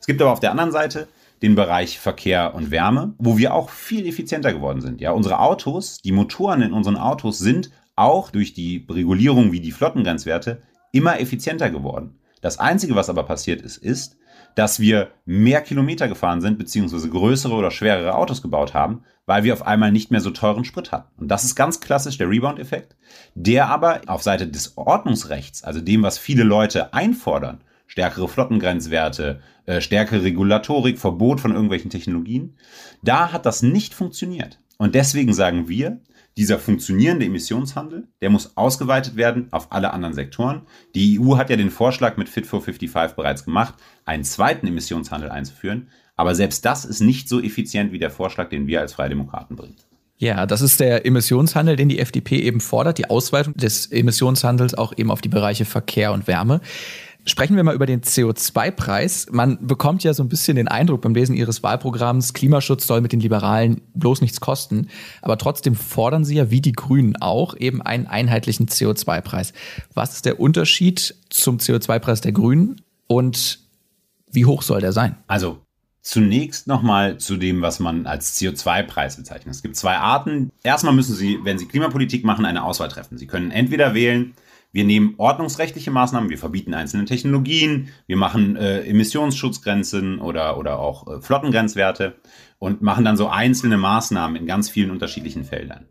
Es 0.00 0.08
gibt 0.08 0.20
aber 0.20 0.32
auf 0.32 0.40
der 0.40 0.50
anderen 0.50 0.72
Seite 0.72 1.06
den 1.40 1.54
Bereich 1.54 2.00
Verkehr 2.00 2.56
und 2.56 2.72
Wärme, 2.72 3.14
wo 3.18 3.38
wir 3.38 3.54
auch 3.54 3.70
viel 3.70 4.08
effizienter 4.08 4.52
geworden 4.52 4.80
sind. 4.80 5.00
Ja, 5.00 5.12
unsere 5.12 5.38
Autos, 5.38 5.98
die 6.02 6.10
Motoren 6.10 6.62
in 6.62 6.72
unseren 6.72 6.96
Autos 6.96 7.38
sind 7.38 7.70
auch 7.94 8.32
durch 8.32 8.54
die 8.54 8.84
Regulierung 8.90 9.52
wie 9.52 9.60
die 9.60 9.70
Flottengrenzwerte 9.70 10.60
immer 10.90 11.20
effizienter 11.20 11.70
geworden. 11.70 12.18
Das 12.40 12.58
einzige, 12.58 12.96
was 12.96 13.08
aber 13.08 13.22
passiert 13.22 13.62
ist, 13.62 13.76
ist, 13.76 14.17
dass 14.58 14.80
wir 14.80 15.12
mehr 15.24 15.60
Kilometer 15.60 16.08
gefahren 16.08 16.40
sind, 16.40 16.58
beziehungsweise 16.58 17.08
größere 17.08 17.54
oder 17.54 17.70
schwerere 17.70 18.16
Autos 18.16 18.42
gebaut 18.42 18.74
haben, 18.74 19.04
weil 19.24 19.44
wir 19.44 19.52
auf 19.52 19.64
einmal 19.64 19.92
nicht 19.92 20.10
mehr 20.10 20.20
so 20.20 20.30
teuren 20.30 20.64
Sprit 20.64 20.90
hatten. 20.90 21.12
Und 21.16 21.28
das 21.28 21.44
ist 21.44 21.54
ganz 21.54 21.78
klassisch 21.78 22.18
der 22.18 22.28
Rebound-Effekt, 22.28 22.96
der 23.36 23.68
aber 23.68 24.00
auf 24.08 24.24
Seite 24.24 24.48
des 24.48 24.76
Ordnungsrechts, 24.76 25.62
also 25.62 25.80
dem, 25.80 26.02
was 26.02 26.18
viele 26.18 26.42
Leute 26.42 26.92
einfordern, 26.92 27.60
stärkere 27.86 28.26
Flottengrenzwerte, 28.26 29.40
äh, 29.66 29.80
stärkere 29.80 30.24
Regulatorik, 30.24 30.98
Verbot 30.98 31.40
von 31.40 31.52
irgendwelchen 31.52 31.90
Technologien, 31.90 32.56
da 33.00 33.30
hat 33.30 33.46
das 33.46 33.62
nicht 33.62 33.94
funktioniert. 33.94 34.58
Und 34.76 34.96
deswegen 34.96 35.34
sagen 35.34 35.68
wir, 35.68 36.00
dieser 36.38 36.60
funktionierende 36.60 37.26
Emissionshandel, 37.26 38.06
der 38.22 38.30
muss 38.30 38.56
ausgeweitet 38.56 39.16
werden 39.16 39.48
auf 39.50 39.72
alle 39.72 39.92
anderen 39.92 40.14
Sektoren. 40.14 40.62
Die 40.94 41.18
EU 41.18 41.36
hat 41.36 41.50
ja 41.50 41.56
den 41.56 41.72
Vorschlag 41.72 42.16
mit 42.16 42.28
Fit 42.28 42.46
for 42.46 42.62
55 42.62 43.16
bereits 43.16 43.44
gemacht, 43.44 43.74
einen 44.04 44.22
zweiten 44.22 44.68
Emissionshandel 44.68 45.30
einzuführen. 45.30 45.88
Aber 46.14 46.36
selbst 46.36 46.64
das 46.64 46.84
ist 46.84 47.00
nicht 47.00 47.28
so 47.28 47.40
effizient 47.42 47.90
wie 47.90 47.98
der 47.98 48.12
Vorschlag, 48.12 48.50
den 48.50 48.68
wir 48.68 48.80
als 48.80 48.92
Freie 48.92 49.08
Demokraten 49.08 49.56
bringen. 49.56 49.74
Ja, 50.18 50.46
das 50.46 50.62
ist 50.62 50.78
der 50.78 51.04
Emissionshandel, 51.06 51.74
den 51.74 51.88
die 51.88 51.98
FDP 51.98 52.38
eben 52.38 52.60
fordert, 52.60 52.98
die 52.98 53.10
Ausweitung 53.10 53.54
des 53.54 53.90
Emissionshandels 53.90 54.74
auch 54.74 54.92
eben 54.96 55.10
auf 55.10 55.20
die 55.20 55.28
Bereiche 55.28 55.64
Verkehr 55.64 56.12
und 56.12 56.28
Wärme. 56.28 56.60
Sprechen 57.26 57.56
wir 57.56 57.64
mal 57.64 57.74
über 57.74 57.84
den 57.84 58.00
CO2-Preis. 58.00 59.26
Man 59.30 59.66
bekommt 59.66 60.02
ja 60.02 60.14
so 60.14 60.22
ein 60.22 60.28
bisschen 60.28 60.56
den 60.56 60.68
Eindruck 60.68 61.02
beim 61.02 61.14
Lesen 61.14 61.36
Ihres 61.36 61.62
Wahlprogramms, 61.62 62.32
Klimaschutz 62.32 62.86
soll 62.86 63.00
mit 63.00 63.12
den 63.12 63.20
Liberalen 63.20 63.82
bloß 63.94 64.22
nichts 64.22 64.40
kosten. 64.40 64.88
Aber 65.20 65.36
trotzdem 65.36 65.74
fordern 65.74 66.24
Sie 66.24 66.36
ja, 66.36 66.50
wie 66.50 66.62
die 66.62 66.72
Grünen 66.72 67.16
auch, 67.16 67.54
eben 67.56 67.82
einen 67.82 68.06
einheitlichen 68.06 68.66
CO2-Preis. 68.66 69.52
Was 69.92 70.14
ist 70.14 70.24
der 70.24 70.40
Unterschied 70.40 71.16
zum 71.28 71.58
CO2-Preis 71.58 72.22
der 72.22 72.32
Grünen 72.32 72.80
und 73.06 73.60
wie 74.30 74.46
hoch 74.46 74.62
soll 74.62 74.80
der 74.80 74.92
sein? 74.92 75.16
Also 75.26 75.58
Zunächst 76.08 76.66
nochmal 76.66 77.18
zu 77.18 77.36
dem, 77.36 77.60
was 77.60 77.80
man 77.80 78.06
als 78.06 78.40
CO2-Preis 78.40 79.18
bezeichnet. 79.18 79.54
Es 79.54 79.62
gibt 79.62 79.76
zwei 79.76 79.98
Arten. 79.98 80.50
Erstmal 80.62 80.94
müssen 80.94 81.14
Sie, 81.14 81.38
wenn 81.42 81.58
Sie 81.58 81.66
Klimapolitik 81.66 82.24
machen, 82.24 82.46
eine 82.46 82.64
Auswahl 82.64 82.88
treffen. 82.88 83.18
Sie 83.18 83.26
können 83.26 83.50
entweder 83.50 83.92
wählen, 83.92 84.32
wir 84.70 84.84
nehmen 84.84 85.14
ordnungsrechtliche 85.16 85.90
Maßnahmen, 85.90 86.30
wir 86.30 86.38
verbieten 86.38 86.74
einzelne 86.74 87.04
Technologien, 87.06 87.88
wir 88.06 88.16
machen 88.16 88.56
äh, 88.56 88.82
Emissionsschutzgrenzen 88.82 90.20
oder, 90.20 90.58
oder 90.58 90.78
auch 90.78 91.06
äh, 91.06 91.20
Flottengrenzwerte 91.20 92.16
und 92.58 92.82
machen 92.82 93.04
dann 93.04 93.16
so 93.16 93.28
einzelne 93.28 93.78
Maßnahmen 93.78 94.36
in 94.36 94.46
ganz 94.46 94.68
vielen 94.68 94.90
unterschiedlichen 94.90 95.44
Feldern. 95.44 95.86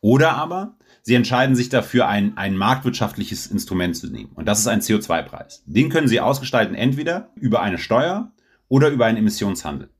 Oder 0.00 0.32
aber 0.32 0.76
Sie 1.02 1.14
entscheiden 1.14 1.56
sich 1.56 1.70
dafür, 1.70 2.08
ein, 2.08 2.36
ein 2.36 2.56
marktwirtschaftliches 2.56 3.46
Instrument 3.46 3.96
zu 3.96 4.08
nehmen. 4.08 4.32
Und 4.34 4.46
das 4.46 4.60
ist 4.60 4.66
ein 4.66 4.80
CO2-Preis. 4.80 5.62
Den 5.66 5.88
können 5.88 6.08
Sie 6.08 6.20
ausgestalten 6.20 6.74
entweder 6.74 7.30
über 7.36 7.62
eine 7.62 7.78
Steuer 7.78 8.32
oder 8.68 8.90
über 8.90 9.06
einen 9.06 9.18
Emissionshandel. 9.18 9.90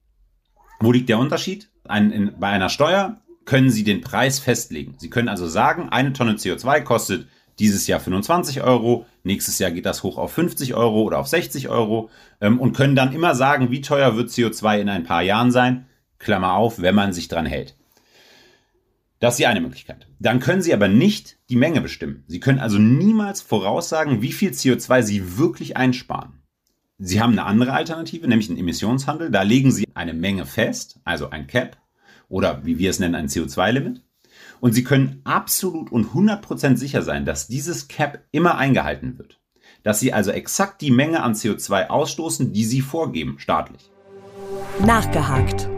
Wo 0.79 0.93
liegt 0.93 1.09
der 1.09 1.19
Unterschied? 1.19 1.71
Ein, 1.85 2.11
in, 2.11 2.39
bei 2.39 2.49
einer 2.49 2.69
Steuer 2.69 3.23
können 3.45 3.71
Sie 3.71 3.83
den 3.83 4.03
Preis 4.03 4.39
festlegen. 4.39 4.95
Sie 4.99 5.11
können 5.11 5.29
also 5.29 5.49
sagen, 5.49 5.89
eine 5.89 6.13
Tonne 6.13 6.35
CO2 6.35 6.83
kostet 6.83 7.29
dieses 7.61 7.87
Jahr 7.87 8.01
25 8.01 8.63
Euro, 8.63 9.07
nächstes 9.23 9.59
Jahr 9.59 9.71
geht 9.71 9.87
das 9.87 10.03
hoch 10.03 10.19
auf 10.19 10.33
50 10.33 10.75
Euro 10.75 11.03
oder 11.03 11.19
auf 11.19 11.29
60 11.29 11.69
Euro 11.69 12.11
ähm, 12.41 12.59
und 12.59 12.77
können 12.77 12.97
dann 12.97 13.13
immer 13.13 13.35
sagen, 13.35 13.71
wie 13.71 13.83
teuer 13.83 14.17
wird 14.17 14.31
CO2 14.31 14.81
in 14.81 14.89
ein 14.89 15.05
paar 15.05 15.23
Jahren 15.23 15.53
sein, 15.53 15.87
Klammer 16.19 16.55
auf, 16.55 16.81
wenn 16.81 16.95
man 16.95 17.13
sich 17.13 17.29
dran 17.29 17.47
hält. 17.47 17.77
Das 19.21 19.35
ist 19.35 19.41
die 19.41 19.47
eine 19.47 19.61
Möglichkeit. 19.61 20.07
Dann 20.19 20.41
können 20.41 20.63
Sie 20.63 20.73
aber 20.73 20.89
nicht 20.89 21.37
die 21.51 21.57
Menge 21.57 21.83
bestimmen. 21.83 22.25
Sie 22.27 22.41
können 22.41 22.59
also 22.59 22.79
niemals 22.79 23.43
voraussagen, 23.43 24.23
wie 24.23 24.33
viel 24.33 24.51
CO2 24.51 25.03
Sie 25.03 25.39
wirklich 25.39 25.77
einsparen. 25.77 26.41
Sie 26.99 27.21
haben 27.21 27.33
eine 27.33 27.45
andere 27.45 27.75
Alternative, 27.75 28.27
nämlich 28.27 28.49
einen 28.49 28.59
Emissionshandel. 28.59 29.31
Da 29.31 29.43
legen 29.43 29.73
Sie 29.73 29.87
eine 29.95 30.15
Menge 30.15 30.47
fest, 30.47 31.01
also 31.05 31.31
ein 31.31 31.47
Cap 31.47 31.77
oder 32.31 32.65
wie 32.65 32.79
wir 32.79 32.89
es 32.89 32.99
nennen, 32.99 33.15
ein 33.15 33.29
CO2-Limit. 33.29 34.03
Und 34.61 34.73
Sie 34.73 34.85
können 34.85 35.21
absolut 35.25 35.91
und 35.91 36.13
100% 36.13 36.77
sicher 36.77 37.03
sein, 37.03 37.25
dass 37.25 37.49
dieses 37.49 37.89
Cap 37.89 38.21
immer 38.31 38.57
eingehalten 38.57 39.19
wird. 39.19 39.39
Dass 39.83 40.01
Sie 40.01 40.13
also 40.13 40.31
exakt 40.31 40.83
die 40.83 40.91
Menge 40.91 41.23
an 41.23 41.35
CO2 41.35 41.89
ausstoßen, 41.89 42.53
die 42.53 42.65
Sie 42.65 42.83
vorgeben, 42.83 43.37
staatlich. 43.39 43.91
Nachgehakt. 44.85 45.69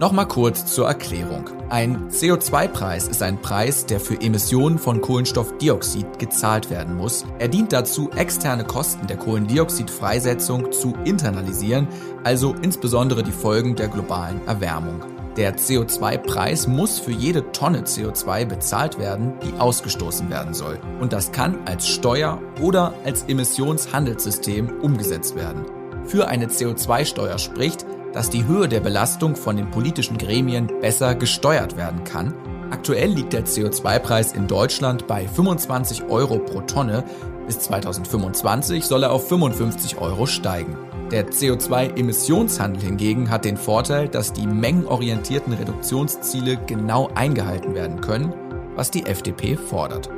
Nochmal 0.00 0.26
kurz 0.26 0.66
zur 0.66 0.88
Erklärung. 0.88 1.50
Ein 1.70 2.08
CO2-Preis 2.10 3.06
ist 3.08 3.22
ein 3.22 3.40
Preis, 3.40 3.86
der 3.86 4.00
für 4.00 4.20
Emissionen 4.20 4.78
von 4.78 5.00
Kohlenstoffdioxid 5.00 6.18
gezahlt 6.18 6.68
werden 6.68 6.96
muss. 6.96 7.24
Er 7.38 7.48
dient 7.48 7.72
dazu, 7.72 8.10
externe 8.10 8.64
Kosten 8.64 9.06
der 9.06 9.18
Kohlendioxidfreisetzung 9.18 10.72
zu 10.72 10.94
internalisieren, 11.04 11.86
also 12.24 12.54
insbesondere 12.60 13.22
die 13.22 13.32
Folgen 13.32 13.76
der 13.76 13.88
globalen 13.88 14.44
Erwärmung. 14.46 15.02
Der 15.36 15.56
CO2-Preis 15.56 16.68
muss 16.68 17.00
für 17.00 17.10
jede 17.10 17.50
Tonne 17.50 17.80
CO2 17.82 18.44
bezahlt 18.44 19.00
werden, 19.00 19.32
die 19.42 19.58
ausgestoßen 19.58 20.30
werden 20.30 20.54
soll. 20.54 20.78
Und 21.00 21.12
das 21.12 21.32
kann 21.32 21.58
als 21.64 21.88
Steuer 21.88 22.40
oder 22.60 22.94
als 23.04 23.24
Emissionshandelssystem 23.24 24.80
umgesetzt 24.80 25.34
werden. 25.34 25.64
Für 26.06 26.28
eine 26.28 26.46
CO2-Steuer 26.46 27.38
spricht, 27.38 27.84
dass 28.12 28.30
die 28.30 28.46
Höhe 28.46 28.68
der 28.68 28.78
Belastung 28.78 29.34
von 29.34 29.56
den 29.56 29.72
politischen 29.72 30.18
Gremien 30.18 30.70
besser 30.80 31.16
gesteuert 31.16 31.76
werden 31.76 32.04
kann. 32.04 32.32
Aktuell 32.70 33.10
liegt 33.10 33.32
der 33.32 33.44
CO2-Preis 33.44 34.32
in 34.32 34.46
Deutschland 34.46 35.08
bei 35.08 35.26
25 35.26 36.04
Euro 36.04 36.38
pro 36.38 36.60
Tonne. 36.60 37.02
Bis 37.46 37.58
2025 37.58 38.84
soll 38.84 39.02
er 39.02 39.10
auf 39.10 39.28
55 39.28 39.98
Euro 39.98 40.26
steigen. 40.26 40.76
Der 41.10 41.28
CO2-Emissionshandel 41.28 42.82
hingegen 42.82 43.30
hat 43.30 43.44
den 43.44 43.58
Vorteil, 43.58 44.08
dass 44.08 44.32
die 44.32 44.46
mengenorientierten 44.46 45.52
Reduktionsziele 45.52 46.58
genau 46.66 47.08
eingehalten 47.14 47.74
werden 47.74 48.00
können, 48.00 48.32
was 48.74 48.90
die 48.90 49.04
FDP 49.04 49.56
fordert. 49.56 50.08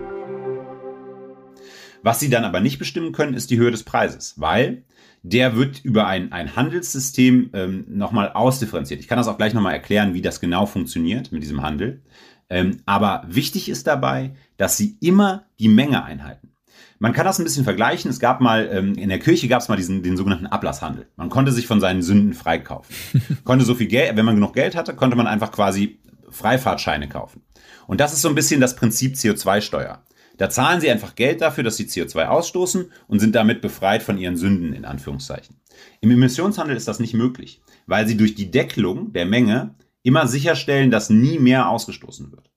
Was 2.03 2.21
sie 2.21 2.31
dann 2.31 2.45
aber 2.45 2.61
nicht 2.61 2.79
bestimmen 2.79 3.11
können, 3.11 3.35
ist 3.35 3.51
die 3.51 3.59
Höhe 3.59 3.73
des 3.73 3.83
Preises, 3.83 4.35
weil 4.41 4.85
der 5.25 5.57
wird 5.57 5.85
über 5.85 6.07
ein, 6.07 6.31
ein 6.31 6.55
Handelssystem 6.55 7.51
ähm, 7.53 7.85
nochmal 7.89 8.31
ausdifferenziert. 8.33 9.01
Ich 9.01 9.09
kann 9.09 9.19
das 9.19 9.27
auch 9.27 9.39
gleich 9.39 9.55
nochmal 9.55 9.73
erklären, 9.73 10.15
wie 10.15 10.23
das 10.23 10.39
genau 10.41 10.67
funktioniert 10.67 11.33
mit 11.33 11.43
diesem 11.43 11.63
Handel. 11.63 12.01
Ähm, 12.49 12.77
aber 12.87 13.25
wichtig 13.27 13.69
ist 13.69 13.89
dabei, 13.89 14.37
dass 14.57 14.77
sie 14.77 14.97
immer 15.01 15.47
die 15.59 15.69
Menge 15.69 16.05
einhalten. 16.05 16.53
Man 16.99 17.13
kann 17.13 17.27
das 17.27 17.39
ein 17.39 17.45
bisschen 17.45 17.65
vergleichen. 17.65 18.11
Es 18.11 18.21
gab 18.21 18.41
mal, 18.41 18.69
ähm, 18.73 18.95
in 18.95 19.09
der 19.09 19.19
Kirche 19.19 19.49
gab 19.49 19.61
es 19.61 19.69
mal 19.69 19.77
diesen, 19.77 20.03
den 20.03 20.17
sogenannten 20.17 20.47
Ablasshandel. 20.47 21.07
Man 21.17 21.29
konnte 21.29 21.53
sich 21.53 21.67
von 21.67 21.81
seinen 21.81 22.03
Sünden 22.03 22.33
freikaufen. 22.33 22.95
konnte 23.45 23.65
so 23.65 23.75
viel 23.75 23.87
Geld, 23.87 24.17
wenn 24.17 24.25
man 24.25 24.37
genug 24.37 24.55
Geld 24.55 24.75
hatte, 24.75 24.95
konnte 24.95 25.17
man 25.17 25.27
einfach 25.27 25.53
quasi 25.53 25.99
Freifahrtscheine 26.31 27.09
kaufen. 27.09 27.43
Und 27.87 28.01
das 28.01 28.13
ist 28.13 28.23
so 28.23 28.29
ein 28.29 28.35
bisschen 28.35 28.61
das 28.61 28.77
Prinzip 28.77 29.15
CO2-Steuer. 29.15 30.03
Da 30.39 30.51
zahlen 30.51 30.81
sie 30.81 30.91
einfach 30.91 31.15
Geld 31.15 31.41
dafür, 31.41 31.65
dass 31.65 31.77
sie 31.77 31.85
CO2 31.85 32.27
ausstoßen 32.27 32.91
und 33.09 33.21
sind 33.21 33.35
damit 33.35 33.63
befreit 33.63 34.03
von 34.03 34.19
ihren 34.19 34.37
Sünden 34.37 34.75
in 34.75 34.85
Anführungszeichen. 34.85 35.57
Im 36.01 36.11
Emissionshandel 36.11 36.77
ist 36.77 36.89
das 36.89 37.01
nicht 37.01 37.15
möglich, 37.15 37.63
weil 37.87 38.07
sie 38.07 38.17
durch 38.17 38.35
die 38.35 38.51
Deckelung 38.51 39.13
der 39.13 39.27
Menge 39.27 39.75
immer 40.03 40.27
sicherstellen, 40.27 40.91
dass 40.91 41.11
nie 41.11 41.39
mehr 41.39 41.69
ausgestoßen 41.69 42.33
wird. 42.33 42.51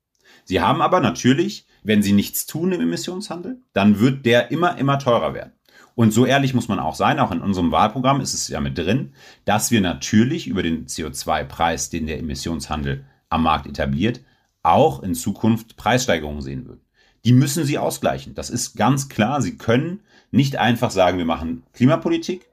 Sie 0.49 0.61
haben 0.61 0.81
aber 0.81 0.99
natürlich, 0.99 1.67
wenn 1.83 2.01
sie 2.01 2.11
nichts 2.11 2.45
tun 2.45 2.71
im 2.71 2.81
Emissionshandel, 2.81 3.61
dann 3.71 3.99
wird 3.99 4.25
der 4.25 4.51
immer, 4.51 4.77
immer 4.77 4.97
teurer 4.99 5.33
werden. 5.33 5.53
Und 5.95 6.11
so 6.11 6.25
ehrlich 6.25 6.53
muss 6.53 6.67
man 6.67 6.79
auch 6.79 6.95
sein, 6.95 7.19
auch 7.19 7.31
in 7.31 7.41
unserem 7.41 7.71
Wahlprogramm 7.71 8.19
ist 8.19 8.33
es 8.33 8.47
ja 8.47 8.59
mit 8.59 8.77
drin, 8.77 9.13
dass 9.45 9.69
wir 9.69 9.79
natürlich 9.79 10.47
über 10.47 10.63
den 10.63 10.87
CO2-Preis, 10.87 11.89
den 11.89 12.07
der 12.07 12.19
Emissionshandel 12.19 13.05
am 13.29 13.43
Markt 13.43 13.67
etabliert, 13.67 14.21
auch 14.63 15.03
in 15.03 15.13
Zukunft 15.13 15.77
Preissteigerungen 15.77 16.41
sehen 16.41 16.65
würden 16.65 16.81
die 17.25 17.33
müssen 17.33 17.65
sie 17.65 17.77
ausgleichen. 17.77 18.33
Das 18.33 18.49
ist 18.49 18.75
ganz 18.75 19.09
klar. 19.09 19.41
Sie 19.41 19.57
können 19.57 20.01
nicht 20.31 20.57
einfach 20.57 20.91
sagen, 20.91 21.17
wir 21.17 21.25
machen 21.25 21.63
Klimapolitik 21.73 22.49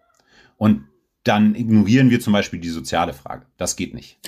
und 0.57 0.85
dann 1.25 1.55
ignorieren 1.55 2.11
wir 2.11 2.21
zum 2.21 2.33
Beispiel 2.33 2.61
die 2.61 2.69
soziale 2.69 3.13
Frage. 3.13 3.47
Das 3.57 3.77
geht 3.77 3.95
nicht. 3.95 4.19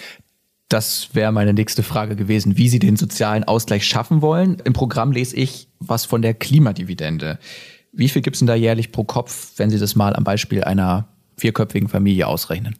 Das 0.68 1.10
wäre 1.14 1.32
meine 1.32 1.54
nächste 1.54 1.82
Frage 1.82 2.14
gewesen, 2.14 2.58
wie 2.58 2.68
Sie 2.68 2.78
den 2.78 2.96
sozialen 2.96 3.44
Ausgleich 3.44 3.87
schaffen 3.87 4.20
wollen. 4.20 4.58
Im 4.64 4.75
Programm 4.75 5.12
lese 5.12 5.34
ich 5.37 5.68
was 5.78 6.04
von 6.04 6.20
der 6.20 6.34
Klimadividende. 6.34 7.38
Wie 7.92 8.08
viel 8.08 8.20
gibt 8.20 8.37
es 8.37 8.40
denn 8.40 8.46
da 8.46 8.54
jährlich 8.54 8.92
pro 8.92 9.04
Kopf, 9.04 9.52
wenn 9.56 9.70
Sie 9.70 9.78
das 9.78 9.96
mal 9.96 10.14
am 10.14 10.25
Beispiel 10.25 10.62
einer 10.64 11.08
vierköpfigen 11.38 11.88
Familie 11.88 12.26
ausrechnen? 12.26 12.76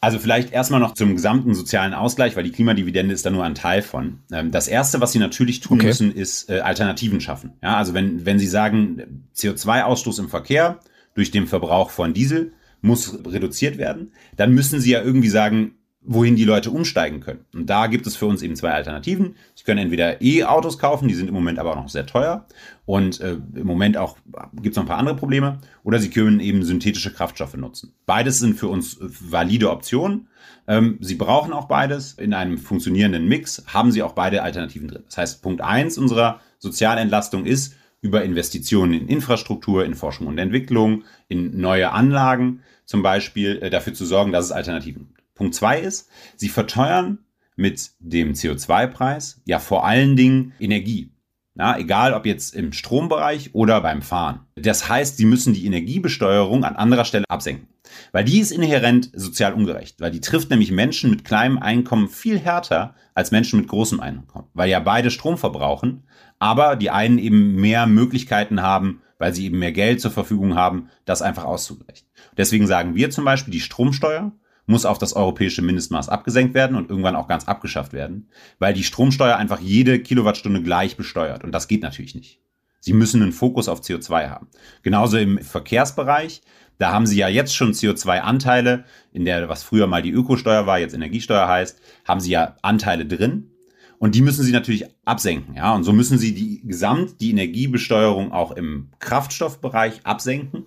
Also 0.00 0.18
vielleicht 0.18 0.52
erstmal 0.52 0.80
noch 0.80 0.94
zum 0.94 1.14
gesamten 1.14 1.54
sozialen 1.54 1.94
Ausgleich, 1.94 2.36
weil 2.36 2.42
die 2.44 2.50
Klimadividende 2.50 3.14
ist 3.14 3.24
da 3.24 3.30
nur 3.30 3.44
ein 3.44 3.54
Teil 3.54 3.82
von. 3.82 4.20
Ähm, 4.32 4.50
das 4.50 4.68
erste, 4.68 5.00
was 5.00 5.12
Sie 5.12 5.20
natürlich 5.20 5.60
tun 5.60 5.78
okay. 5.78 5.86
müssen, 5.88 6.12
ist 6.12 6.48
äh, 6.50 6.60
Alternativen 6.60 7.20
schaffen. 7.20 7.52
Ja, 7.62 7.76
also 7.76 7.94
wenn, 7.94 8.24
wenn 8.24 8.38
Sie 8.38 8.48
sagen, 8.48 9.28
CO2-Ausstoß 9.36 10.20
im 10.20 10.28
Verkehr 10.28 10.80
durch 11.14 11.30
den 11.30 11.46
Verbrauch 11.46 11.90
von 11.90 12.14
Diesel 12.14 12.52
muss 12.80 13.16
reduziert 13.24 13.78
werden, 13.78 14.12
dann 14.36 14.52
müssen 14.52 14.80
Sie 14.80 14.90
ja 14.90 15.02
irgendwie 15.02 15.28
sagen, 15.28 15.76
wohin 16.04 16.36
die 16.36 16.44
Leute 16.44 16.70
umsteigen 16.70 17.20
können. 17.20 17.44
Und 17.54 17.70
da 17.70 17.86
gibt 17.86 18.06
es 18.06 18.16
für 18.16 18.26
uns 18.26 18.42
eben 18.42 18.56
zwei 18.56 18.70
Alternativen. 18.70 19.36
Sie 19.54 19.64
können 19.64 19.78
entweder 19.78 20.20
E-Autos 20.20 20.78
kaufen, 20.78 21.08
die 21.08 21.14
sind 21.14 21.28
im 21.28 21.34
Moment 21.34 21.58
aber 21.58 21.72
auch 21.72 21.76
noch 21.76 21.88
sehr 21.88 22.06
teuer 22.06 22.46
und 22.86 23.20
äh, 23.20 23.36
im 23.54 23.66
Moment 23.66 23.96
auch 23.96 24.16
gibt 24.54 24.72
es 24.72 24.76
noch 24.76 24.84
ein 24.84 24.88
paar 24.88 24.98
andere 24.98 25.16
Probleme, 25.16 25.58
oder 25.84 25.98
Sie 26.00 26.10
können 26.10 26.40
eben 26.40 26.64
synthetische 26.64 27.12
Kraftstoffe 27.12 27.54
nutzen. 27.54 27.92
Beides 28.06 28.40
sind 28.40 28.54
für 28.54 28.68
uns 28.68 28.98
valide 29.00 29.70
Optionen. 29.70 30.28
Ähm, 30.66 30.98
Sie 31.00 31.14
brauchen 31.14 31.52
auch 31.52 31.66
beides. 31.66 32.14
In 32.14 32.34
einem 32.34 32.58
funktionierenden 32.58 33.26
Mix 33.26 33.64
haben 33.68 33.92
Sie 33.92 34.02
auch 34.02 34.12
beide 34.12 34.42
Alternativen 34.42 34.88
drin. 34.88 35.02
Das 35.06 35.18
heißt, 35.18 35.42
Punkt 35.42 35.60
eins 35.60 35.98
unserer 35.98 36.40
Sozialentlastung 36.58 37.46
ist, 37.46 37.76
über 38.00 38.24
Investitionen 38.24 38.94
in 38.94 39.08
Infrastruktur, 39.08 39.84
in 39.84 39.94
Forschung 39.94 40.26
und 40.26 40.38
Entwicklung, 40.38 41.04
in 41.28 41.60
neue 41.60 41.92
Anlagen 41.92 42.62
zum 42.84 43.02
Beispiel, 43.02 43.58
äh, 43.62 43.70
dafür 43.70 43.94
zu 43.94 44.04
sorgen, 44.04 44.32
dass 44.32 44.46
es 44.46 44.52
Alternativen 44.52 45.06
gibt. 45.06 45.11
Punkt 45.42 45.56
zwei 45.56 45.80
ist, 45.80 46.08
sie 46.36 46.48
verteuern 46.48 47.18
mit 47.56 47.90
dem 47.98 48.34
CO2-Preis 48.34 49.40
ja 49.44 49.58
vor 49.58 49.84
allen 49.84 50.14
Dingen 50.14 50.52
Energie. 50.60 51.10
Ja, 51.56 51.76
egal 51.76 52.14
ob 52.14 52.26
jetzt 52.26 52.54
im 52.54 52.72
Strombereich 52.72 53.54
oder 53.54 53.80
beim 53.80 54.02
Fahren. 54.02 54.46
Das 54.54 54.88
heißt, 54.88 55.16
sie 55.16 55.26
müssen 55.26 55.52
die 55.52 55.66
Energiebesteuerung 55.66 56.64
an 56.64 56.76
anderer 56.76 57.04
Stelle 57.04 57.24
absenken. 57.28 57.66
Weil 58.12 58.24
die 58.24 58.38
ist 58.38 58.52
inhärent 58.52 59.10
sozial 59.14 59.52
ungerecht. 59.52 60.00
Weil 60.00 60.12
die 60.12 60.20
trifft 60.20 60.48
nämlich 60.48 60.70
Menschen 60.70 61.10
mit 61.10 61.24
kleinem 61.24 61.58
Einkommen 61.58 62.08
viel 62.08 62.38
härter 62.38 62.94
als 63.14 63.32
Menschen 63.32 63.58
mit 63.58 63.68
großem 63.68 63.98
Einkommen. 63.98 64.46
Weil 64.54 64.70
ja 64.70 64.78
beide 64.78 65.10
Strom 65.10 65.36
verbrauchen, 65.36 66.04
aber 66.38 66.76
die 66.76 66.90
einen 66.90 67.18
eben 67.18 67.56
mehr 67.56 67.86
Möglichkeiten 67.86 68.62
haben, 68.62 69.02
weil 69.18 69.34
sie 69.34 69.44
eben 69.46 69.58
mehr 69.58 69.72
Geld 69.72 70.00
zur 70.00 70.12
Verfügung 70.12 70.54
haben, 70.54 70.88
das 71.04 71.20
einfach 71.20 71.44
auszugleichen. 71.44 72.06
Deswegen 72.36 72.68
sagen 72.68 72.94
wir 72.94 73.10
zum 73.10 73.24
Beispiel, 73.24 73.52
die 73.52 73.60
Stromsteuer 73.60 74.32
muss 74.66 74.84
auf 74.84 74.98
das 74.98 75.14
europäische 75.14 75.62
Mindestmaß 75.62 76.08
abgesenkt 76.08 76.54
werden 76.54 76.76
und 76.76 76.88
irgendwann 76.88 77.16
auch 77.16 77.28
ganz 77.28 77.46
abgeschafft 77.46 77.92
werden, 77.92 78.28
weil 78.58 78.74
die 78.74 78.84
Stromsteuer 78.84 79.36
einfach 79.36 79.60
jede 79.60 80.00
Kilowattstunde 80.00 80.62
gleich 80.62 80.96
besteuert 80.96 81.44
und 81.44 81.52
das 81.52 81.68
geht 81.68 81.82
natürlich 81.82 82.14
nicht. 82.14 82.40
Sie 82.80 82.92
müssen 82.92 83.22
einen 83.22 83.32
Fokus 83.32 83.68
auf 83.68 83.80
CO2 83.80 84.28
haben. 84.28 84.48
Genauso 84.82 85.16
im 85.16 85.38
Verkehrsbereich. 85.38 86.42
Da 86.78 86.92
haben 86.92 87.06
Sie 87.06 87.16
ja 87.16 87.28
jetzt 87.28 87.54
schon 87.54 87.72
CO2-Anteile, 87.72 88.84
in 89.12 89.24
der, 89.24 89.48
was 89.48 89.62
früher 89.62 89.86
mal 89.86 90.02
die 90.02 90.10
Ökosteuer 90.10 90.66
war, 90.66 90.80
jetzt 90.80 90.94
Energiesteuer 90.94 91.46
heißt, 91.46 91.80
haben 92.04 92.18
Sie 92.18 92.32
ja 92.32 92.56
Anteile 92.60 93.06
drin. 93.06 93.52
Und 94.00 94.16
die 94.16 94.20
müssen 94.20 94.42
Sie 94.42 94.50
natürlich 94.50 94.86
absenken, 95.04 95.54
ja. 95.54 95.72
Und 95.72 95.84
so 95.84 95.92
müssen 95.92 96.18
Sie 96.18 96.34
die 96.34 96.66
gesamt 96.66 97.20
die 97.20 97.30
Energiebesteuerung 97.30 98.32
auch 98.32 98.50
im 98.50 98.90
Kraftstoffbereich 98.98 100.00
absenken. 100.04 100.64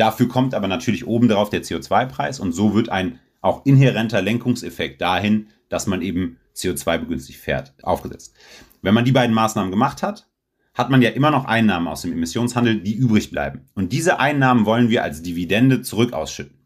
Dafür 0.00 0.28
kommt 0.28 0.54
aber 0.54 0.66
natürlich 0.66 1.06
obendrauf 1.06 1.50
der 1.50 1.62
CO2-Preis 1.62 2.40
und 2.40 2.52
so 2.52 2.72
wird 2.72 2.88
ein 2.88 3.18
auch 3.42 3.66
inhärenter 3.66 4.22
Lenkungseffekt 4.22 4.98
dahin, 4.98 5.48
dass 5.68 5.86
man 5.86 6.00
eben 6.00 6.38
CO2 6.56 6.96
begünstigt 6.96 7.38
fährt, 7.38 7.74
aufgesetzt. 7.82 8.34
Wenn 8.80 8.94
man 8.94 9.04
die 9.04 9.12
beiden 9.12 9.34
Maßnahmen 9.34 9.70
gemacht 9.70 10.02
hat, 10.02 10.26
hat 10.72 10.88
man 10.88 11.02
ja 11.02 11.10
immer 11.10 11.30
noch 11.30 11.44
Einnahmen 11.44 11.86
aus 11.86 12.00
dem 12.00 12.12
Emissionshandel, 12.12 12.80
die 12.80 12.94
übrig 12.94 13.30
bleiben. 13.30 13.68
Und 13.74 13.92
diese 13.92 14.18
Einnahmen 14.18 14.64
wollen 14.64 14.88
wir 14.88 15.02
als 15.02 15.20
Dividende 15.20 15.82
zurück 15.82 16.14
ausschütten. 16.14 16.56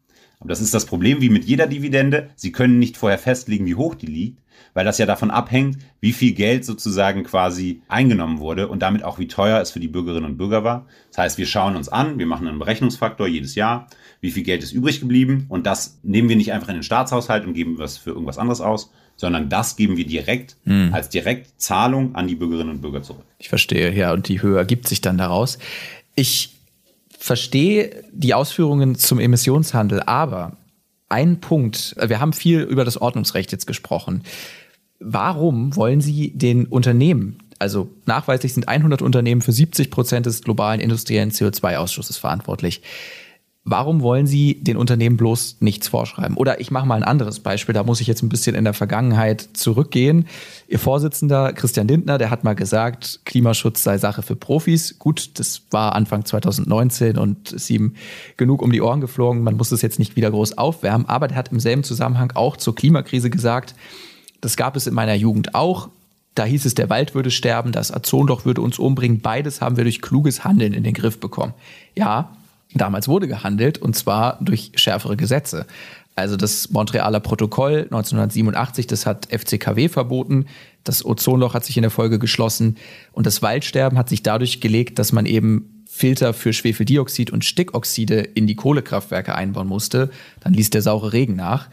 Aber 0.45 0.51
das 0.51 0.61
ist 0.61 0.75
das 0.75 0.85
Problem 0.85 1.21
wie 1.21 1.29
mit 1.29 1.45
jeder 1.45 1.65
Dividende. 1.65 2.29
Sie 2.35 2.51
können 2.51 2.77
nicht 2.77 2.97
vorher 2.97 3.17
festlegen, 3.17 3.65
wie 3.65 3.73
hoch 3.73 3.95
die 3.95 4.05
liegt, 4.05 4.43
weil 4.75 4.85
das 4.85 4.99
ja 4.99 5.07
davon 5.07 5.31
abhängt, 5.31 5.79
wie 6.01 6.13
viel 6.13 6.33
Geld 6.33 6.65
sozusagen 6.65 7.23
quasi 7.23 7.81
eingenommen 7.87 8.37
wurde 8.37 8.67
und 8.67 8.83
damit 8.83 9.03
auch 9.03 9.17
wie 9.17 9.27
teuer 9.27 9.59
es 9.59 9.71
für 9.71 9.79
die 9.79 9.87
Bürgerinnen 9.87 10.29
und 10.29 10.37
Bürger 10.37 10.63
war. 10.63 10.85
Das 11.09 11.17
heißt, 11.17 11.37
wir 11.39 11.47
schauen 11.47 11.75
uns 11.75 11.89
an, 11.89 12.19
wir 12.19 12.27
machen 12.27 12.47
einen 12.47 12.59
Berechnungsfaktor 12.59 13.25
jedes 13.25 13.55
Jahr, 13.55 13.87
wie 14.21 14.29
viel 14.29 14.43
Geld 14.43 14.61
ist 14.61 14.71
übrig 14.71 14.99
geblieben 14.99 15.47
und 15.49 15.65
das 15.65 15.97
nehmen 16.03 16.29
wir 16.29 16.35
nicht 16.35 16.53
einfach 16.53 16.69
in 16.69 16.75
den 16.75 16.83
Staatshaushalt 16.83 17.43
und 17.47 17.55
geben 17.55 17.79
was 17.79 17.97
für 17.97 18.11
irgendwas 18.11 18.37
anderes 18.37 18.61
aus, 18.61 18.91
sondern 19.15 19.49
das 19.49 19.77
geben 19.77 19.97
wir 19.97 20.05
direkt 20.05 20.57
hm. 20.65 20.93
als 20.93 21.09
Direktzahlung 21.09 22.13
an 22.13 22.27
die 22.27 22.35
Bürgerinnen 22.35 22.69
und 22.69 22.81
Bürger 22.81 23.01
zurück. 23.01 23.25
Ich 23.39 23.49
verstehe, 23.49 23.91
ja, 23.95 24.13
und 24.13 24.27
die 24.27 24.43
Höhe 24.43 24.59
ergibt 24.59 24.87
sich 24.87 25.01
dann 25.01 25.17
daraus. 25.17 25.57
Ich 26.13 26.54
verstehe 27.17 28.03
die 28.11 28.33
Ausführungen 28.33 28.95
zum 28.95 29.19
Emissionshandel, 29.19 30.01
aber 30.01 30.57
ein 31.09 31.39
Punkt, 31.39 31.95
wir 32.03 32.19
haben 32.19 32.33
viel 32.33 32.61
über 32.61 32.83
das 32.83 32.97
Ordnungsrecht 32.97 33.51
jetzt 33.51 33.67
gesprochen. 33.67 34.23
Warum 34.99 35.75
wollen 35.75 36.01
Sie 36.01 36.31
den 36.31 36.65
Unternehmen, 36.65 37.37
also 37.59 37.89
nachweislich 38.05 38.53
sind 38.53 38.67
100 38.67 39.01
Unternehmen 39.01 39.41
für 39.41 39.51
70 39.51 39.91
Prozent 39.91 40.25
des 40.25 40.41
globalen 40.41 40.79
industriellen 40.79 41.31
CO2-Ausschusses 41.31 42.17
verantwortlich, 42.17 42.81
Warum 43.67 44.03
wollen 44.03 44.27
Sie 44.27 44.63
den 44.63 44.77
Unternehmen 44.77 45.17
bloß 45.17 45.57
nichts 45.59 45.87
vorschreiben? 45.87 46.37
Oder 46.37 46.61
ich 46.61 46.69
mache 46.69 46.85
mal 46.85 46.97
ein 46.97 47.03
anderes 47.03 47.39
Beispiel, 47.39 47.73
da 47.73 47.81
muss 47.81 47.99
ich 47.99 48.05
jetzt 48.05 48.21
ein 48.21 48.29
bisschen 48.29 48.55
in 48.55 48.63
der 48.63 48.75
Vergangenheit 48.75 49.49
zurückgehen. 49.53 50.27
Ihr 50.67 50.77
Vorsitzender 50.77 51.51
Christian 51.51 51.87
Lindner, 51.87 52.19
der 52.19 52.29
hat 52.29 52.43
mal 52.43 52.53
gesagt, 52.53 53.21
Klimaschutz 53.25 53.81
sei 53.81 53.97
Sache 53.97 54.21
für 54.21 54.35
Profis. 54.35 54.99
Gut, 54.99 55.31
das 55.39 55.63
war 55.71 55.95
Anfang 55.95 56.25
2019 56.25 57.17
und 57.17 57.53
ist 57.53 57.67
ihm 57.71 57.95
genug 58.37 58.61
um 58.61 58.71
die 58.71 58.83
Ohren 58.83 59.01
geflogen. 59.01 59.41
Man 59.41 59.57
muss 59.57 59.69
das 59.69 59.81
jetzt 59.81 59.97
nicht 59.97 60.15
wieder 60.15 60.29
groß 60.29 60.59
aufwärmen. 60.59 61.09
Aber 61.09 61.27
der 61.27 61.37
hat 61.37 61.51
im 61.51 61.59
selben 61.59 61.83
Zusammenhang 61.83 62.33
auch 62.35 62.57
zur 62.57 62.75
Klimakrise 62.75 63.31
gesagt, 63.31 63.73
das 64.41 64.57
gab 64.57 64.75
es 64.75 64.85
in 64.85 64.93
meiner 64.93 65.15
Jugend 65.15 65.55
auch. 65.55 65.89
Da 66.35 66.45
hieß 66.45 66.65
es, 66.65 66.75
der 66.75 66.91
Wald 66.91 67.15
würde 67.15 67.31
sterben, 67.31 67.71
das 67.71 67.91
Ozonloch 67.91 68.45
würde 68.45 68.61
uns 68.61 68.77
umbringen. 68.77 69.21
Beides 69.21 69.59
haben 69.59 69.75
wir 69.75 69.85
durch 69.85 70.03
kluges 70.03 70.43
Handeln 70.43 70.73
in 70.73 70.83
den 70.83 70.93
Griff 70.93 71.19
bekommen. 71.19 71.55
Ja, 71.95 72.29
Damals 72.75 73.07
wurde 73.07 73.27
gehandelt 73.27 73.77
und 73.77 73.95
zwar 73.95 74.37
durch 74.41 74.73
schärfere 74.75 75.15
Gesetze. 75.15 75.65
Also 76.13 76.37
das 76.37 76.69
Montrealer 76.69 77.19
Protokoll 77.21 77.83
1987, 77.83 78.85
das 78.87 79.05
hat 79.05 79.27
FCKW 79.31 79.89
verboten. 79.89 80.45
Das 80.83 81.05
Ozonloch 81.05 81.53
hat 81.53 81.65
sich 81.65 81.77
in 81.77 81.81
der 81.81 81.91
Folge 81.91 82.19
geschlossen 82.19 82.77
und 83.13 83.25
das 83.25 83.41
Waldsterben 83.41 83.97
hat 83.97 84.09
sich 84.09 84.23
dadurch 84.23 84.61
gelegt, 84.61 84.99
dass 84.99 85.13
man 85.13 85.25
eben 85.25 85.83
Filter 85.87 86.33
für 86.33 86.51
Schwefeldioxid 86.51 87.31
und 87.31 87.45
Stickoxide 87.45 88.19
in 88.19 88.47
die 88.47 88.55
Kohlekraftwerke 88.55 89.35
einbauen 89.35 89.67
musste. 89.67 90.09
Dann 90.41 90.53
ließ 90.53 90.69
der 90.69 90.81
saure 90.81 91.13
Regen 91.13 91.37
nach. 91.37 91.69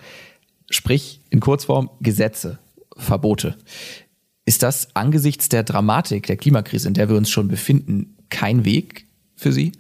Sprich, 0.71 1.21
in 1.31 1.41
Kurzform 1.41 1.91
Gesetze, 2.01 2.59
Verbote. 2.97 3.57
Ist 4.45 4.63
das 4.63 4.95
angesichts 4.95 5.49
der 5.49 5.65
Dramatik 5.65 6.27
der 6.27 6.37
Klimakrise, 6.37 6.89
in 6.89 6.95
der 6.95 7.09
wir 7.09 7.17
uns 7.17 7.31
schon 7.31 7.49
befinden, 7.49 8.17
kein 8.29 8.65
Weg 8.65 9.07
für 9.35 9.53
Sie? 9.53 9.73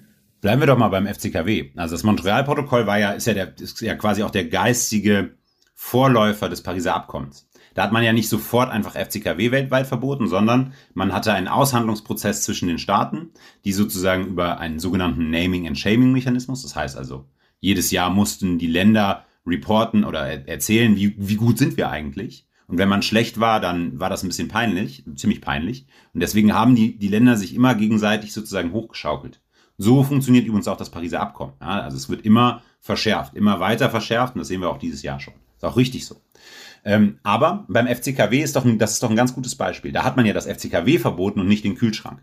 Bleiben 0.42 0.60
wir 0.60 0.66
doch 0.66 0.76
mal 0.76 0.88
beim 0.88 1.06
FCKW. 1.06 1.70
Also 1.76 1.94
das 1.94 2.02
Montreal-Protokoll 2.02 2.84
war 2.84 2.98
ja, 2.98 3.12
ist 3.12 3.28
ja, 3.28 3.32
der, 3.32 3.56
ist 3.60 3.80
ja 3.80 3.94
quasi 3.94 4.24
auch 4.24 4.30
der 4.30 4.46
geistige 4.46 5.36
Vorläufer 5.72 6.48
des 6.48 6.64
Pariser 6.64 6.96
Abkommens. 6.96 7.48
Da 7.74 7.84
hat 7.84 7.92
man 7.92 8.02
ja 8.02 8.12
nicht 8.12 8.28
sofort 8.28 8.68
einfach 8.68 8.96
FCKW 8.96 9.52
weltweit 9.52 9.86
verboten, 9.86 10.26
sondern 10.26 10.74
man 10.94 11.12
hatte 11.12 11.32
einen 11.32 11.46
Aushandlungsprozess 11.46 12.42
zwischen 12.42 12.66
den 12.66 12.78
Staaten, 12.78 13.30
die 13.64 13.72
sozusagen 13.72 14.26
über 14.26 14.58
einen 14.58 14.80
sogenannten 14.80 15.30
Naming 15.30 15.68
and 15.68 15.78
Shaming 15.78 16.10
Mechanismus, 16.10 16.62
das 16.62 16.74
heißt 16.74 16.98
also, 16.98 17.28
jedes 17.60 17.92
Jahr 17.92 18.10
mussten 18.10 18.58
die 18.58 18.66
Länder 18.66 19.24
reporten 19.46 20.02
oder 20.04 20.26
erzählen, 20.48 20.96
wie, 20.96 21.14
wie 21.18 21.36
gut 21.36 21.56
sind 21.56 21.76
wir 21.76 21.88
eigentlich. 21.88 22.48
Und 22.66 22.78
wenn 22.78 22.88
man 22.88 23.02
schlecht 23.02 23.38
war, 23.38 23.60
dann 23.60 24.00
war 24.00 24.10
das 24.10 24.24
ein 24.24 24.28
bisschen 24.28 24.48
peinlich, 24.48 25.04
ziemlich 25.14 25.40
peinlich. 25.40 25.86
Und 26.14 26.20
deswegen 26.20 26.52
haben 26.52 26.74
die, 26.74 26.98
die 26.98 27.08
Länder 27.08 27.36
sich 27.36 27.54
immer 27.54 27.76
gegenseitig 27.76 28.32
sozusagen 28.32 28.72
hochgeschaukelt. 28.72 29.41
So 29.82 30.04
funktioniert 30.04 30.46
übrigens 30.46 30.68
auch 30.68 30.76
das 30.76 30.90
Pariser 30.90 31.20
Abkommen. 31.20 31.54
Ja, 31.60 31.80
also 31.80 31.96
es 31.96 32.08
wird 32.08 32.24
immer 32.24 32.62
verschärft, 32.80 33.34
immer 33.34 33.58
weiter 33.58 33.90
verschärft 33.90 34.36
und 34.36 34.38
das 34.38 34.46
sehen 34.46 34.60
wir 34.60 34.70
auch 34.70 34.78
dieses 34.78 35.02
Jahr 35.02 35.18
schon. 35.18 35.34
Ist 35.56 35.64
auch 35.64 35.76
richtig 35.76 36.06
so. 36.06 36.20
Ähm, 36.84 37.18
aber 37.24 37.64
beim 37.68 37.88
FCKW 37.88 38.42
ist 38.42 38.54
doch 38.54 38.64
ein, 38.64 38.78
das 38.78 38.92
ist 38.92 39.02
doch 39.02 39.10
ein 39.10 39.16
ganz 39.16 39.34
gutes 39.34 39.56
Beispiel. 39.56 39.90
Da 39.90 40.04
hat 40.04 40.16
man 40.16 40.24
ja 40.24 40.32
das 40.32 40.46
FCKW 40.46 40.98
verboten 40.98 41.40
und 41.40 41.48
nicht 41.48 41.64
den 41.64 41.74
Kühlschrank. 41.74 42.22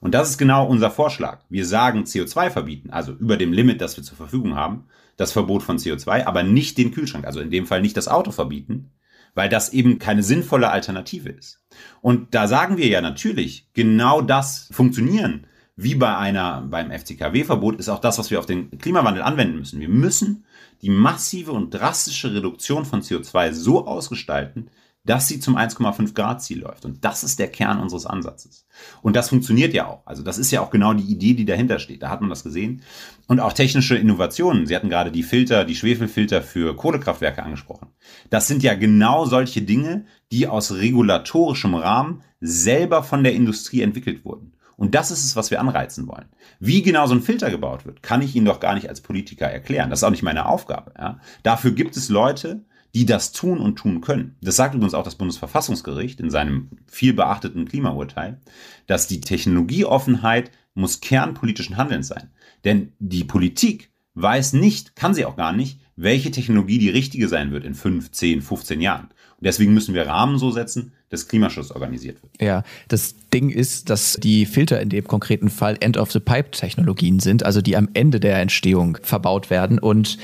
Und 0.00 0.14
das 0.14 0.30
ist 0.30 0.38
genau 0.38 0.66
unser 0.66 0.90
Vorschlag. 0.90 1.40
Wir 1.50 1.66
sagen 1.66 2.04
CO2 2.04 2.48
verbieten, 2.48 2.90
also 2.90 3.12
über 3.12 3.36
dem 3.36 3.52
Limit, 3.52 3.82
das 3.82 3.98
wir 3.98 4.04
zur 4.04 4.16
Verfügung 4.16 4.56
haben, 4.56 4.86
das 5.18 5.32
Verbot 5.32 5.62
von 5.62 5.76
CO2, 5.76 6.24
aber 6.24 6.42
nicht 6.42 6.78
den 6.78 6.90
Kühlschrank, 6.90 7.26
also 7.26 7.40
in 7.40 7.50
dem 7.50 7.66
Fall 7.66 7.82
nicht 7.82 7.98
das 7.98 8.08
Auto 8.08 8.30
verbieten, 8.30 8.92
weil 9.34 9.50
das 9.50 9.74
eben 9.74 9.98
keine 9.98 10.22
sinnvolle 10.22 10.70
Alternative 10.70 11.28
ist. 11.28 11.62
Und 12.00 12.34
da 12.34 12.48
sagen 12.48 12.78
wir 12.78 12.88
ja 12.88 13.02
natürlich, 13.02 13.68
genau 13.74 14.22
das 14.22 14.70
funktionieren 14.72 15.46
wie 15.82 15.94
bei 15.94 16.16
einer, 16.16 16.62
beim 16.62 16.90
FCKW-Verbot 16.90 17.78
ist 17.78 17.88
auch 17.88 18.00
das, 18.00 18.18
was 18.18 18.30
wir 18.30 18.38
auf 18.38 18.46
den 18.46 18.70
Klimawandel 18.78 19.22
anwenden 19.22 19.58
müssen. 19.58 19.80
Wir 19.80 19.88
müssen 19.88 20.44
die 20.82 20.90
massive 20.90 21.52
und 21.52 21.70
drastische 21.70 22.34
Reduktion 22.34 22.84
von 22.84 23.02
CO2 23.02 23.52
so 23.52 23.86
ausgestalten, 23.86 24.70
dass 25.04 25.26
sie 25.26 25.40
zum 25.40 25.56
1,5 25.56 26.14
Grad 26.14 26.42
Ziel 26.42 26.60
läuft. 26.60 26.84
Und 26.84 27.04
das 27.04 27.24
ist 27.24 27.38
der 27.38 27.48
Kern 27.48 27.80
unseres 27.80 28.06
Ansatzes. 28.06 28.66
Und 29.02 29.16
das 29.16 29.30
funktioniert 29.30 29.74
ja 29.74 29.88
auch. 29.88 30.06
Also 30.06 30.22
das 30.22 30.38
ist 30.38 30.52
ja 30.52 30.60
auch 30.60 30.70
genau 30.70 30.92
die 30.94 31.10
Idee, 31.10 31.34
die 31.34 31.44
dahinter 31.44 31.80
steht. 31.80 32.02
Da 32.02 32.08
hat 32.08 32.20
man 32.20 32.30
das 32.30 32.44
gesehen. 32.44 32.82
Und 33.26 33.40
auch 33.40 33.52
technische 33.52 33.96
Innovationen. 33.96 34.66
Sie 34.66 34.76
hatten 34.76 34.88
gerade 34.88 35.10
die 35.10 35.24
Filter, 35.24 35.64
die 35.64 35.74
Schwefelfilter 35.74 36.40
für 36.40 36.76
Kohlekraftwerke 36.76 37.42
angesprochen. 37.42 37.88
Das 38.30 38.46
sind 38.46 38.62
ja 38.62 38.74
genau 38.74 39.24
solche 39.24 39.62
Dinge, 39.62 40.06
die 40.30 40.46
aus 40.46 40.72
regulatorischem 40.72 41.74
Rahmen 41.74 42.22
selber 42.40 43.02
von 43.02 43.24
der 43.24 43.34
Industrie 43.34 43.82
entwickelt 43.82 44.24
wurden. 44.24 44.52
Und 44.76 44.94
das 44.94 45.10
ist 45.10 45.24
es, 45.24 45.36
was 45.36 45.50
wir 45.50 45.60
anreizen 45.60 46.08
wollen. 46.08 46.26
Wie 46.60 46.82
genau 46.82 47.06
so 47.06 47.14
ein 47.14 47.22
Filter 47.22 47.50
gebaut 47.50 47.86
wird, 47.86 48.02
kann 48.02 48.22
ich 48.22 48.34
Ihnen 48.34 48.46
doch 48.46 48.60
gar 48.60 48.74
nicht 48.74 48.88
als 48.88 49.00
Politiker 49.00 49.46
erklären. 49.46 49.90
Das 49.90 50.00
ist 50.00 50.04
auch 50.04 50.10
nicht 50.10 50.22
meine 50.22 50.46
Aufgabe. 50.46 50.92
Ja? 50.98 51.20
Dafür 51.42 51.72
gibt 51.72 51.96
es 51.96 52.08
Leute, 52.08 52.64
die 52.94 53.06
das 53.06 53.32
tun 53.32 53.58
und 53.58 53.76
tun 53.76 54.00
können. 54.00 54.36
Das 54.42 54.56
sagt 54.56 54.74
übrigens 54.74 54.94
auch 54.94 55.04
das 55.04 55.14
Bundesverfassungsgericht 55.14 56.20
in 56.20 56.30
seinem 56.30 56.68
viel 56.86 57.14
beachteten 57.14 57.66
Klimaurteil, 57.66 58.40
dass 58.86 59.06
die 59.06 59.20
Technologieoffenheit 59.20 60.50
muss 60.74 61.00
kernpolitischen 61.00 61.76
Handelns 61.76 62.08
sein. 62.08 62.30
Denn 62.64 62.92
die 62.98 63.24
Politik 63.24 63.90
weiß 64.14 64.54
nicht, 64.54 64.94
kann 64.94 65.14
sie 65.14 65.24
auch 65.24 65.36
gar 65.36 65.52
nicht, 65.52 65.80
welche 65.96 66.30
Technologie 66.30 66.78
die 66.78 66.88
richtige 66.88 67.28
sein 67.28 67.52
wird 67.52 67.64
in 67.64 67.74
5, 67.74 68.10
10, 68.10 68.42
15 68.42 68.80
Jahren. 68.80 69.08
Und 69.42 69.46
deswegen 69.46 69.74
müssen 69.74 69.94
wir 69.94 70.06
Rahmen 70.06 70.38
so 70.38 70.50
setzen, 70.50 70.92
dass 71.10 71.28
Klimaschutz 71.28 71.70
organisiert 71.70 72.22
wird. 72.22 72.32
Ja, 72.40 72.62
das 72.88 73.14
Ding 73.34 73.50
ist, 73.50 73.90
dass 73.90 74.14
die 74.14 74.46
Filter 74.46 74.80
in 74.80 74.88
dem 74.88 75.04
konkreten 75.04 75.50
Fall 75.50 75.76
End-of-the-Pipe-Technologien 75.80 77.20
sind, 77.20 77.44
also 77.44 77.60
die 77.60 77.76
am 77.76 77.88
Ende 77.92 78.20
der 78.20 78.40
Entstehung 78.40 78.98
verbaut 79.02 79.50
werden. 79.50 79.78
Und 79.78 80.18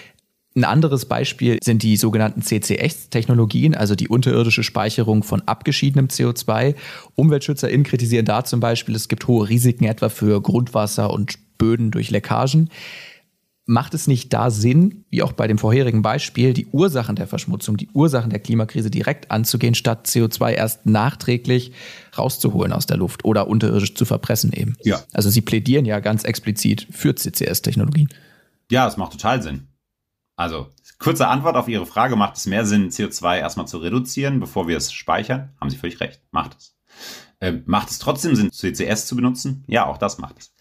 ein 0.56 0.64
anderes 0.64 1.04
Beispiel 1.04 1.58
sind 1.62 1.82
die 1.82 1.96
sogenannten 1.96 2.42
CCS-Technologien, 2.42 3.74
also 3.74 3.94
die 3.94 4.08
unterirdische 4.08 4.62
Speicherung 4.62 5.22
von 5.22 5.42
abgeschiedenem 5.42 6.06
CO2. 6.06 6.74
UmweltschützerInnen 7.16 7.84
kritisieren 7.84 8.24
da 8.24 8.44
zum 8.44 8.60
Beispiel, 8.60 8.94
es 8.94 9.08
gibt 9.08 9.28
hohe 9.28 9.48
Risiken 9.48 9.84
etwa 9.84 10.08
für 10.08 10.40
Grundwasser 10.40 11.10
und 11.10 11.38
Böden 11.58 11.90
durch 11.90 12.10
Leckagen. 12.10 12.70
Macht 13.68 13.92
es 13.92 14.06
nicht 14.06 14.32
da 14.32 14.50
Sinn, 14.50 15.04
wie 15.10 15.22
auch 15.22 15.32
bei 15.32 15.46
dem 15.46 15.58
vorherigen 15.58 16.00
Beispiel, 16.00 16.54
die 16.54 16.66
Ursachen 16.68 17.16
der 17.16 17.26
Verschmutzung, 17.26 17.76
die 17.76 17.90
Ursachen 17.92 18.30
der 18.30 18.40
Klimakrise 18.40 18.90
direkt 18.90 19.30
anzugehen, 19.30 19.74
statt 19.74 20.06
CO2 20.06 20.52
erst 20.52 20.86
nachträglich 20.86 21.72
rauszuholen 22.16 22.72
aus 22.72 22.86
der 22.86 22.96
Luft 22.96 23.26
oder 23.26 23.46
unterirdisch 23.46 23.94
zu 23.94 24.06
verpressen 24.06 24.54
eben? 24.54 24.76
Ja. 24.82 25.02
Also 25.12 25.28
Sie 25.28 25.42
plädieren 25.42 25.84
ja 25.84 26.00
ganz 26.00 26.24
explizit 26.24 26.88
für 26.90 27.14
CCS-Technologien. 27.14 28.08
Ja, 28.70 28.88
es 28.88 28.96
macht 28.96 29.12
total 29.12 29.42
Sinn. 29.42 29.68
Also, 30.34 30.68
kurze 30.98 31.28
Antwort 31.28 31.56
auf 31.56 31.68
Ihre 31.68 31.84
Frage, 31.84 32.16
macht 32.16 32.38
es 32.38 32.46
mehr 32.46 32.64
Sinn, 32.64 32.88
CO2 32.88 33.38
erstmal 33.38 33.68
zu 33.68 33.78
reduzieren, 33.78 34.40
bevor 34.40 34.66
wir 34.66 34.78
es 34.78 34.92
speichern? 34.92 35.52
Haben 35.60 35.68
Sie 35.68 35.76
völlig 35.76 36.00
recht, 36.00 36.22
macht 36.30 36.56
es. 36.56 36.78
Ähm, 37.40 37.64
macht 37.66 37.90
es 37.90 37.98
trotzdem 37.98 38.34
Sinn, 38.34 38.50
CCS 38.50 39.06
zu 39.06 39.14
benutzen? 39.14 39.64
Ja, 39.68 39.86
auch 39.86 39.98
das 39.98 40.18
macht 40.18 40.38
es. 40.38 40.54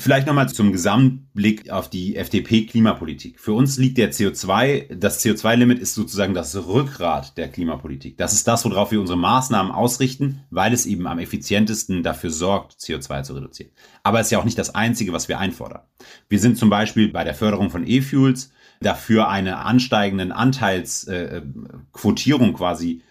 Vielleicht 0.00 0.26
nochmal 0.26 0.48
zum 0.48 0.72
Gesamtblick 0.72 1.68
auf 1.68 1.90
die 1.90 2.16
FDP-Klimapolitik. 2.16 3.38
Für 3.38 3.52
uns 3.52 3.76
liegt 3.76 3.98
der 3.98 4.10
CO2, 4.10 4.94
das 4.94 5.22
CO2-Limit 5.22 5.78
ist 5.78 5.94
sozusagen 5.94 6.32
das 6.32 6.56
Rückgrat 6.56 7.36
der 7.36 7.48
Klimapolitik. 7.48 8.16
Das 8.16 8.32
ist 8.32 8.48
das, 8.48 8.64
worauf 8.64 8.92
wir 8.92 9.00
unsere 9.00 9.18
Maßnahmen 9.18 9.70
ausrichten, 9.70 10.40
weil 10.48 10.72
es 10.72 10.86
eben 10.86 11.06
am 11.06 11.18
effizientesten 11.18 12.02
dafür 12.02 12.30
sorgt, 12.30 12.80
CO2 12.80 13.24
zu 13.24 13.34
reduzieren. 13.34 13.72
Aber 14.02 14.20
es 14.20 14.28
ist 14.28 14.30
ja 14.30 14.38
auch 14.38 14.44
nicht 14.44 14.58
das 14.58 14.74
Einzige, 14.74 15.12
was 15.12 15.28
wir 15.28 15.38
einfordern. 15.38 15.82
Wir 16.30 16.38
sind 16.38 16.56
zum 16.56 16.70
Beispiel 16.70 17.12
bei 17.12 17.24
der 17.24 17.34
Förderung 17.34 17.68
von 17.68 17.86
E-Fuels 17.86 18.52
dafür 18.80 19.28
eine 19.28 19.58
ansteigenden 19.58 20.32
Anteilsquotierung 20.32 22.50
äh, 22.50 22.54
quasi 22.54 23.02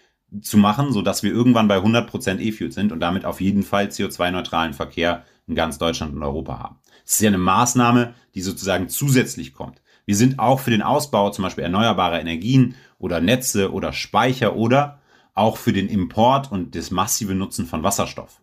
zu 0.42 0.58
machen, 0.58 0.92
so 0.92 1.02
dass 1.02 1.22
wir 1.22 1.30
irgendwann 1.30 1.68
bei 1.68 1.78
100% 1.78 2.40
E-Fuels 2.40 2.74
sind 2.74 2.90
und 2.90 2.98
damit 2.98 3.24
auf 3.24 3.40
jeden 3.40 3.62
Fall 3.62 3.86
CO2-neutralen 3.86 4.72
Verkehr 4.72 5.24
in 5.50 5.54
ganz 5.54 5.78
Deutschland 5.78 6.14
und 6.14 6.22
Europa 6.22 6.58
haben. 6.58 6.76
Das 7.10 7.16
ist 7.16 7.22
ja 7.22 7.28
eine 7.30 7.38
Maßnahme, 7.38 8.14
die 8.36 8.40
sozusagen 8.40 8.88
zusätzlich 8.88 9.52
kommt. 9.52 9.82
Wir 10.06 10.14
sind 10.14 10.38
auch 10.38 10.60
für 10.60 10.70
den 10.70 10.80
Ausbau 10.80 11.30
zum 11.30 11.42
Beispiel 11.42 11.64
erneuerbarer 11.64 12.20
Energien 12.20 12.76
oder 13.00 13.20
Netze 13.20 13.72
oder 13.72 13.92
Speicher 13.92 14.54
oder 14.54 15.00
auch 15.34 15.56
für 15.56 15.72
den 15.72 15.88
Import 15.88 16.52
und 16.52 16.76
das 16.76 16.92
massive 16.92 17.34
Nutzen 17.34 17.66
von 17.66 17.82
Wasserstoff. 17.82 18.40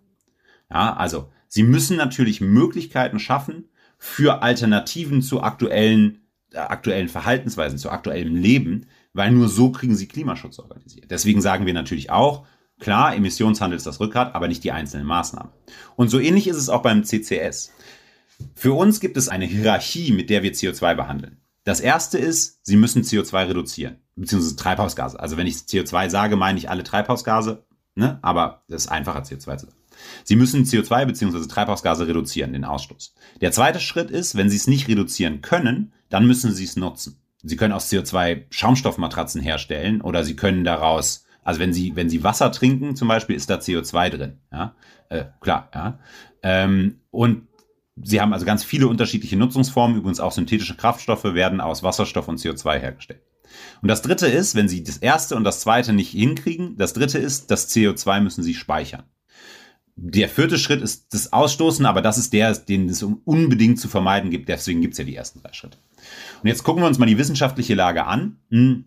Ja, 0.69 0.93
also 0.97 1.31
Sie 1.47 1.63
müssen 1.63 1.95
natürlich 1.95 2.41
Möglichkeiten 2.41 3.19
schaffen 3.19 3.69
für 3.97 4.41
Alternativen 4.41 5.21
zu 5.21 5.41
aktuellen, 5.41 6.27
äh, 6.51 6.57
aktuellen 6.57 7.07
Verhaltensweisen, 7.07 7.77
zu 7.77 7.89
aktuellem 7.89 8.35
Leben, 8.35 8.87
weil 9.13 9.31
nur 9.31 9.47
so 9.47 9.71
kriegen 9.71 9.95
Sie 9.95 10.09
Klimaschutz 10.09 10.59
organisiert. 10.59 11.09
Deswegen 11.09 11.39
sagen 11.39 11.65
wir 11.65 11.73
natürlich 11.73 12.09
auch, 12.09 12.45
Klar, 12.79 13.15
Emissionshandel 13.15 13.77
ist 13.77 13.87
das 13.87 13.99
Rückgrat, 13.99 14.35
aber 14.35 14.47
nicht 14.47 14.63
die 14.63 14.71
einzelnen 14.71 15.07
Maßnahmen. 15.07 15.51
Und 15.95 16.09
so 16.09 16.19
ähnlich 16.19 16.47
ist 16.47 16.57
es 16.57 16.69
auch 16.69 16.83
beim 16.83 17.03
CCS. 17.03 17.71
Für 18.55 18.73
uns 18.73 18.99
gibt 18.99 19.17
es 19.17 19.29
eine 19.29 19.45
Hierarchie, 19.45 20.11
mit 20.11 20.29
der 20.29 20.43
wir 20.43 20.53
CO2 20.53 20.95
behandeln. 20.95 21.37
Das 21.63 21.79
erste 21.79 22.17
ist, 22.17 22.59
Sie 22.63 22.77
müssen 22.77 23.03
CO2 23.03 23.49
reduzieren, 23.49 23.97
beziehungsweise 24.15 24.55
Treibhausgase. 24.55 25.19
Also 25.19 25.37
wenn 25.37 25.47
ich 25.47 25.55
CO2 25.55 26.09
sage, 26.09 26.35
meine 26.37 26.57
ich 26.57 26.69
alle 26.69 26.83
Treibhausgase, 26.83 27.65
ne? 27.95 28.19
aber 28.21 28.63
das 28.69 28.85
ist 28.85 28.87
einfacher, 28.91 29.21
CO2 29.23 29.57
zu 29.57 29.65
sagen. 29.65 29.77
Sie 30.23 30.35
müssen 30.35 30.63
CO2 30.63 31.05
beziehungsweise 31.05 31.47
Treibhausgase 31.47 32.07
reduzieren, 32.07 32.53
den 32.53 32.63
Ausstoß. 32.63 33.15
Der 33.41 33.51
zweite 33.51 33.79
Schritt 33.79 34.11
ist, 34.11 34.35
wenn 34.35 34.49
Sie 34.49 34.55
es 34.55 34.67
nicht 34.67 34.87
reduzieren 34.87 35.41
können, 35.41 35.91
dann 36.09 36.27
müssen 36.27 36.53
Sie 36.53 36.63
es 36.63 36.77
nutzen. 36.77 37.19
Sie 37.43 37.57
können 37.57 37.73
aus 37.73 37.91
CO2 37.91 38.45
Schaumstoffmatratzen 38.49 39.41
herstellen 39.41 40.01
oder 40.01 40.23
Sie 40.23 40.35
können 40.35 40.63
daraus 40.63 41.25
also 41.47 41.61
wenn 41.61 41.71
Sie, 41.71 41.95
wenn 41.95 42.09
Sie 42.09 42.25
Wasser 42.25 42.51
trinken 42.51 42.97
zum 42.97 43.07
Beispiel, 43.07 43.33
ist 43.33 43.49
da 43.49 43.55
CO2 43.55 44.09
drin. 44.09 44.39
Ja, 44.51 44.75
äh, 45.07 45.23
klar. 45.39 45.69
Ja. 45.73 45.97
Ähm, 46.43 46.99
und 47.09 47.47
Sie 48.03 48.21
haben 48.21 48.33
also 48.33 48.45
ganz 48.45 48.63
viele 48.63 48.87
unterschiedliche 48.87 49.37
Nutzungsformen. 49.37 49.97
Übrigens 49.97 50.19
auch 50.19 50.31
synthetische 50.31 50.75
Kraftstoffe 50.75 51.23
werden 51.23 51.61
aus 51.61 51.83
Wasserstoff 51.83 52.27
und 52.27 52.39
CO2 52.39 52.79
hergestellt. 52.79 53.21
Und 53.81 53.87
das 53.87 54.01
dritte 54.01 54.27
ist, 54.27 54.55
wenn 54.55 54.69
Sie 54.69 54.83
das 54.83 54.97
erste 54.97 55.35
und 55.35 55.43
das 55.43 55.61
zweite 55.61 55.93
nicht 55.93 56.11
hinkriegen, 56.11 56.77
das 56.77 56.93
dritte 56.93 57.17
ist, 57.17 57.49
das 57.49 57.73
CO2 57.73 58.21
müssen 58.21 58.43
Sie 58.43 58.53
speichern. 58.53 59.03
Der 59.95 60.29
vierte 60.29 60.59
Schritt 60.59 60.81
ist 60.81 61.13
das 61.13 61.33
Ausstoßen, 61.33 61.85
aber 61.87 62.03
das 62.03 62.19
ist 62.19 62.33
der, 62.33 62.53
den 62.53 62.87
es 62.87 63.01
unbedingt 63.01 63.79
zu 63.79 63.87
vermeiden 63.87 64.29
gibt. 64.29 64.47
Deswegen 64.47 64.81
gibt 64.81 64.93
es 64.93 64.99
ja 64.99 65.05
die 65.05 65.15
ersten 65.15 65.41
drei 65.41 65.53
Schritte. 65.53 65.77
Und 66.43 66.47
jetzt 66.47 66.63
gucken 66.63 66.83
wir 66.83 66.87
uns 66.87 66.99
mal 66.99 67.07
die 67.07 67.17
wissenschaftliche 67.17 67.73
Lage 67.73 68.05
an. 68.05 68.37
Hm. 68.51 68.85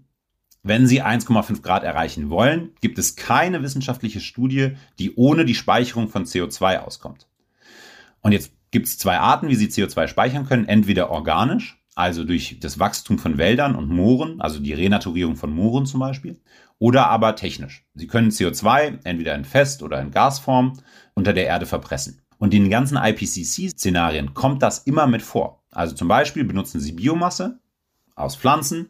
Wenn 0.63 0.87
Sie 0.87 1.03
1,5 1.03 1.63
Grad 1.63 1.85
erreichen 1.85 2.29
wollen, 2.29 2.75
gibt 2.81 2.99
es 2.99 3.17
keine 3.17 3.63
wissenschaftliche 3.63 4.21
Studie, 4.21 4.77
die 4.99 5.15
ohne 5.17 5.47
die 5.47 5.55
Speicherung 5.55 6.09
von 6.09 6.27
CO2 6.27 6.79
auskommt. 6.79 7.27
Und 8.21 8.33
jetzt 8.33 8.53
gibt 8.71 8.87
es 8.87 8.99
zwei 8.99 9.19
Arten, 9.19 9.49
wie 9.49 9.57
Sie 9.57 9.69
CO2 9.69 10.09
speichern 10.09 10.47
können. 10.47 10.69
Entweder 10.69 11.11
organisch, 11.11 11.83
also 11.95 12.25
durch 12.25 12.59
das 12.61 12.79
Wachstum 12.79 13.19
von 13.19 13.39
Wäldern 13.39 13.75
und 13.75 13.89
Mooren, 13.89 14.41
also 14.41 14.61
die 14.61 14.73
Renaturierung 14.73 15.37
von 15.37 15.53
Mooren 15.53 15.87
zum 15.87 16.01
Beispiel, 16.01 16.41
oder 16.79 17.09
aber 17.09 17.37
technisch. 17.37 17.85
Sie 17.95 18.07
können 18.07 18.31
CO2 18.31 19.01
entweder 19.05 19.35
in 19.35 19.45
Fest- 19.45 19.83
oder 19.83 20.01
in 20.01 20.11
Gasform 20.11 20.79
unter 21.15 21.33
der 21.33 21.47
Erde 21.47 21.67
verpressen. 21.67 22.23
Und 22.39 22.55
in 22.55 22.63
den 22.63 22.71
ganzen 22.71 22.97
IPCC-Szenarien 22.97 24.33
kommt 24.33 24.63
das 24.63 24.79
immer 24.79 25.07
mit 25.07 25.21
vor. 25.21 25.63
Also 25.71 25.95
zum 25.95 26.09
Beispiel 26.09 26.45
benutzen 26.45 26.81
Sie 26.81 26.93
Biomasse 26.93 27.59
aus 28.17 28.35
Pflanzen 28.35 28.89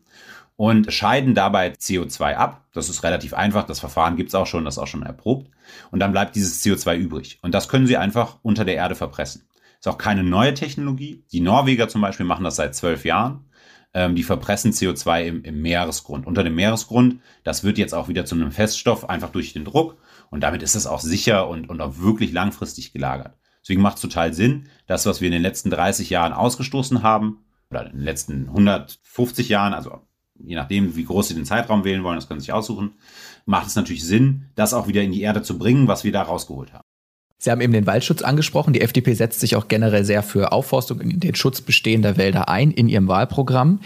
und 0.56 0.92
scheiden 0.92 1.34
dabei 1.34 1.72
CO2 1.72 2.34
ab. 2.34 2.64
Das 2.72 2.88
ist 2.88 3.02
relativ 3.02 3.34
einfach. 3.34 3.64
Das 3.64 3.80
Verfahren 3.80 4.16
gibt 4.16 4.28
es 4.28 4.34
auch 4.34 4.46
schon, 4.46 4.64
das 4.64 4.74
ist 4.74 4.78
auch 4.78 4.86
schon 4.86 5.02
erprobt. 5.02 5.50
Und 5.90 5.98
dann 6.00 6.12
bleibt 6.12 6.36
dieses 6.36 6.62
CO2 6.62 6.96
übrig. 6.96 7.38
Und 7.42 7.54
das 7.54 7.68
können 7.68 7.86
Sie 7.86 7.96
einfach 7.96 8.38
unter 8.42 8.64
der 8.64 8.76
Erde 8.76 8.94
verpressen. 8.94 9.42
Ist 9.80 9.88
auch 9.88 9.98
keine 9.98 10.22
neue 10.22 10.52
Technologie. 10.52 11.24
Die 11.32 11.40
Norweger 11.40 11.88
zum 11.88 12.02
Beispiel 12.02 12.26
machen 12.26 12.44
das 12.44 12.56
seit 12.56 12.74
zwölf 12.74 13.06
Jahren. 13.06 13.46
Ähm, 13.94 14.14
die 14.14 14.22
verpressen 14.22 14.72
CO2 14.72 15.24
im, 15.24 15.42
im 15.42 15.62
Meeresgrund. 15.62 16.26
Unter 16.26 16.44
dem 16.44 16.54
Meeresgrund, 16.54 17.20
das 17.44 17.64
wird 17.64 17.78
jetzt 17.78 17.94
auch 17.94 18.08
wieder 18.08 18.26
zu 18.26 18.34
einem 18.34 18.52
Feststoff, 18.52 19.08
einfach 19.08 19.30
durch 19.30 19.54
den 19.54 19.64
Druck. 19.64 19.96
Und 20.30 20.42
damit 20.42 20.62
ist 20.62 20.76
es 20.76 20.86
auch 20.86 21.00
sicher 21.00 21.48
und, 21.48 21.68
und 21.70 21.80
auch 21.80 21.98
wirklich 21.98 22.30
langfristig 22.30 22.92
gelagert. 22.92 23.38
Deswegen 23.62 23.80
macht 23.80 23.96
es 23.96 24.02
total 24.02 24.34
Sinn, 24.34 24.68
das, 24.86 25.06
was 25.06 25.20
wir 25.20 25.28
in 25.28 25.32
den 25.32 25.42
letzten 25.42 25.70
30 25.70 26.10
Jahren 26.10 26.32
ausgestoßen 26.34 27.02
haben, 27.02 27.44
oder 27.70 27.86
in 27.86 27.92
den 27.92 28.04
letzten 28.04 28.48
150 28.48 29.48
Jahren, 29.48 29.74
also 29.74 30.00
je 30.34 30.56
nachdem, 30.56 30.96
wie 30.96 31.04
groß 31.04 31.28
Sie 31.28 31.34
den 31.34 31.44
Zeitraum 31.44 31.84
wählen 31.84 32.04
wollen, 32.04 32.16
das 32.16 32.28
können 32.28 32.40
Sie 32.40 32.46
sich 32.46 32.52
aussuchen, 32.52 32.94
macht 33.46 33.66
es 33.66 33.76
natürlich 33.76 34.04
Sinn, 34.04 34.46
das 34.56 34.74
auch 34.74 34.88
wieder 34.88 35.02
in 35.02 35.12
die 35.12 35.22
Erde 35.22 35.42
zu 35.42 35.58
bringen, 35.58 35.88
was 35.88 36.04
wir 36.04 36.12
da 36.12 36.22
rausgeholt 36.22 36.72
haben. 36.72 36.84
Sie 37.42 37.50
haben 37.50 37.62
eben 37.62 37.72
den 37.72 37.86
Waldschutz 37.86 38.20
angesprochen. 38.20 38.74
Die 38.74 38.82
FDP 38.82 39.14
setzt 39.14 39.40
sich 39.40 39.56
auch 39.56 39.66
generell 39.66 40.04
sehr 40.04 40.22
für 40.22 40.52
Aufforstung 40.52 41.00
und 41.00 41.24
den 41.24 41.34
Schutz 41.34 41.62
bestehender 41.62 42.18
Wälder 42.18 42.50
ein 42.50 42.70
in 42.70 42.86
ihrem 42.86 43.08
Wahlprogramm. 43.08 43.80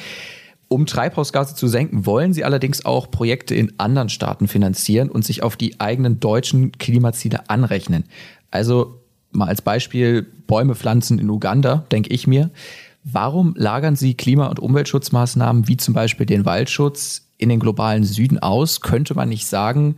Um 0.66 0.86
Treibhausgase 0.86 1.54
zu 1.54 1.68
senken, 1.68 2.04
wollen 2.04 2.32
sie 2.32 2.42
allerdings 2.42 2.84
auch 2.84 3.12
Projekte 3.12 3.54
in 3.54 3.72
anderen 3.78 4.08
Staaten 4.08 4.48
finanzieren 4.48 5.08
und 5.08 5.24
sich 5.24 5.44
auf 5.44 5.54
die 5.54 5.78
eigenen 5.78 6.18
deutschen 6.18 6.72
Klimaziele 6.72 7.48
anrechnen. 7.48 8.06
Also 8.50 9.00
mal 9.30 9.46
als 9.46 9.62
Beispiel 9.62 10.22
Bäume 10.48 10.74
pflanzen 10.74 11.20
in 11.20 11.30
Uganda, 11.30 11.86
denke 11.92 12.10
ich 12.10 12.26
mir. 12.26 12.50
Warum 13.04 13.54
lagern 13.56 13.94
Sie 13.94 14.14
Klima- 14.14 14.48
und 14.48 14.58
Umweltschutzmaßnahmen 14.58 15.68
wie 15.68 15.76
zum 15.76 15.94
Beispiel 15.94 16.26
den 16.26 16.44
Waldschutz 16.44 17.28
in 17.38 17.50
den 17.50 17.60
globalen 17.60 18.02
Süden 18.02 18.40
aus? 18.40 18.80
Könnte 18.80 19.14
man 19.14 19.28
nicht 19.28 19.46
sagen, 19.46 19.96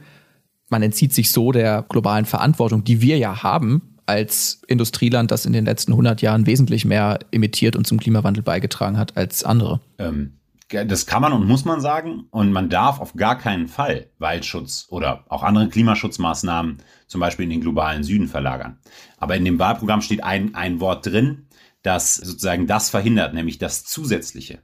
man 0.69 0.83
entzieht 0.83 1.13
sich 1.13 1.31
so 1.31 1.53
der 1.53 1.85
globalen 1.89 2.25
Verantwortung, 2.25 2.85
die 2.85 3.01
wir 3.01 3.19
ja 3.19 3.43
haben 3.43 3.97
als 4.07 4.63
Industrieland, 4.69 5.31
das 5.31 5.47
in 5.47 5.53
den 5.53 5.65
letzten 5.65 5.93
100 5.93 6.23
Jahren 6.23 6.47
wesentlich 6.47 6.85
mehr 6.85 7.19
emittiert 7.33 7.77
und 7.77 7.87
zum 7.87 7.99
Klimawandel 7.99 8.43
beigetragen 8.43 8.99
hat 8.99 9.17
als 9.17 9.45
andere? 9.45 9.81
Ähm, 9.99 10.39
das 10.69 11.07
kann 11.07 11.23
man 11.23 11.33
und 11.33 11.47
muss 11.47 11.65
man 11.65 11.81
sagen. 11.81 12.27
Und 12.31 12.53
man 12.53 12.69
darf 12.69 13.01
auf 13.01 13.15
gar 13.15 13.39
keinen 13.39 13.69
Fall 13.69 14.07
Waldschutz 14.19 14.87
oder 14.91 15.25
auch 15.29 15.43
andere 15.43 15.69
Klimaschutzmaßnahmen 15.69 16.79
zum 17.07 17.21
Beispiel 17.21 17.45
in 17.45 17.51
den 17.51 17.61
globalen 17.61 18.03
Süden 18.03 18.29
verlagern. 18.29 18.79
Aber 19.19 19.37
in 19.37 19.45
dem 19.45 19.59
Wahlprogramm 19.59 20.03
steht 20.03 20.25
ein, 20.25 20.55
ein 20.55 20.81
Wort 20.81 21.07
drin, 21.07 21.47
das 21.83 22.17
sozusagen 22.17 22.67
das 22.67 22.91
verhindert, 22.91 23.33
nämlich 23.33 23.59
das 23.59 23.85
Zusätzliche. 23.85 24.59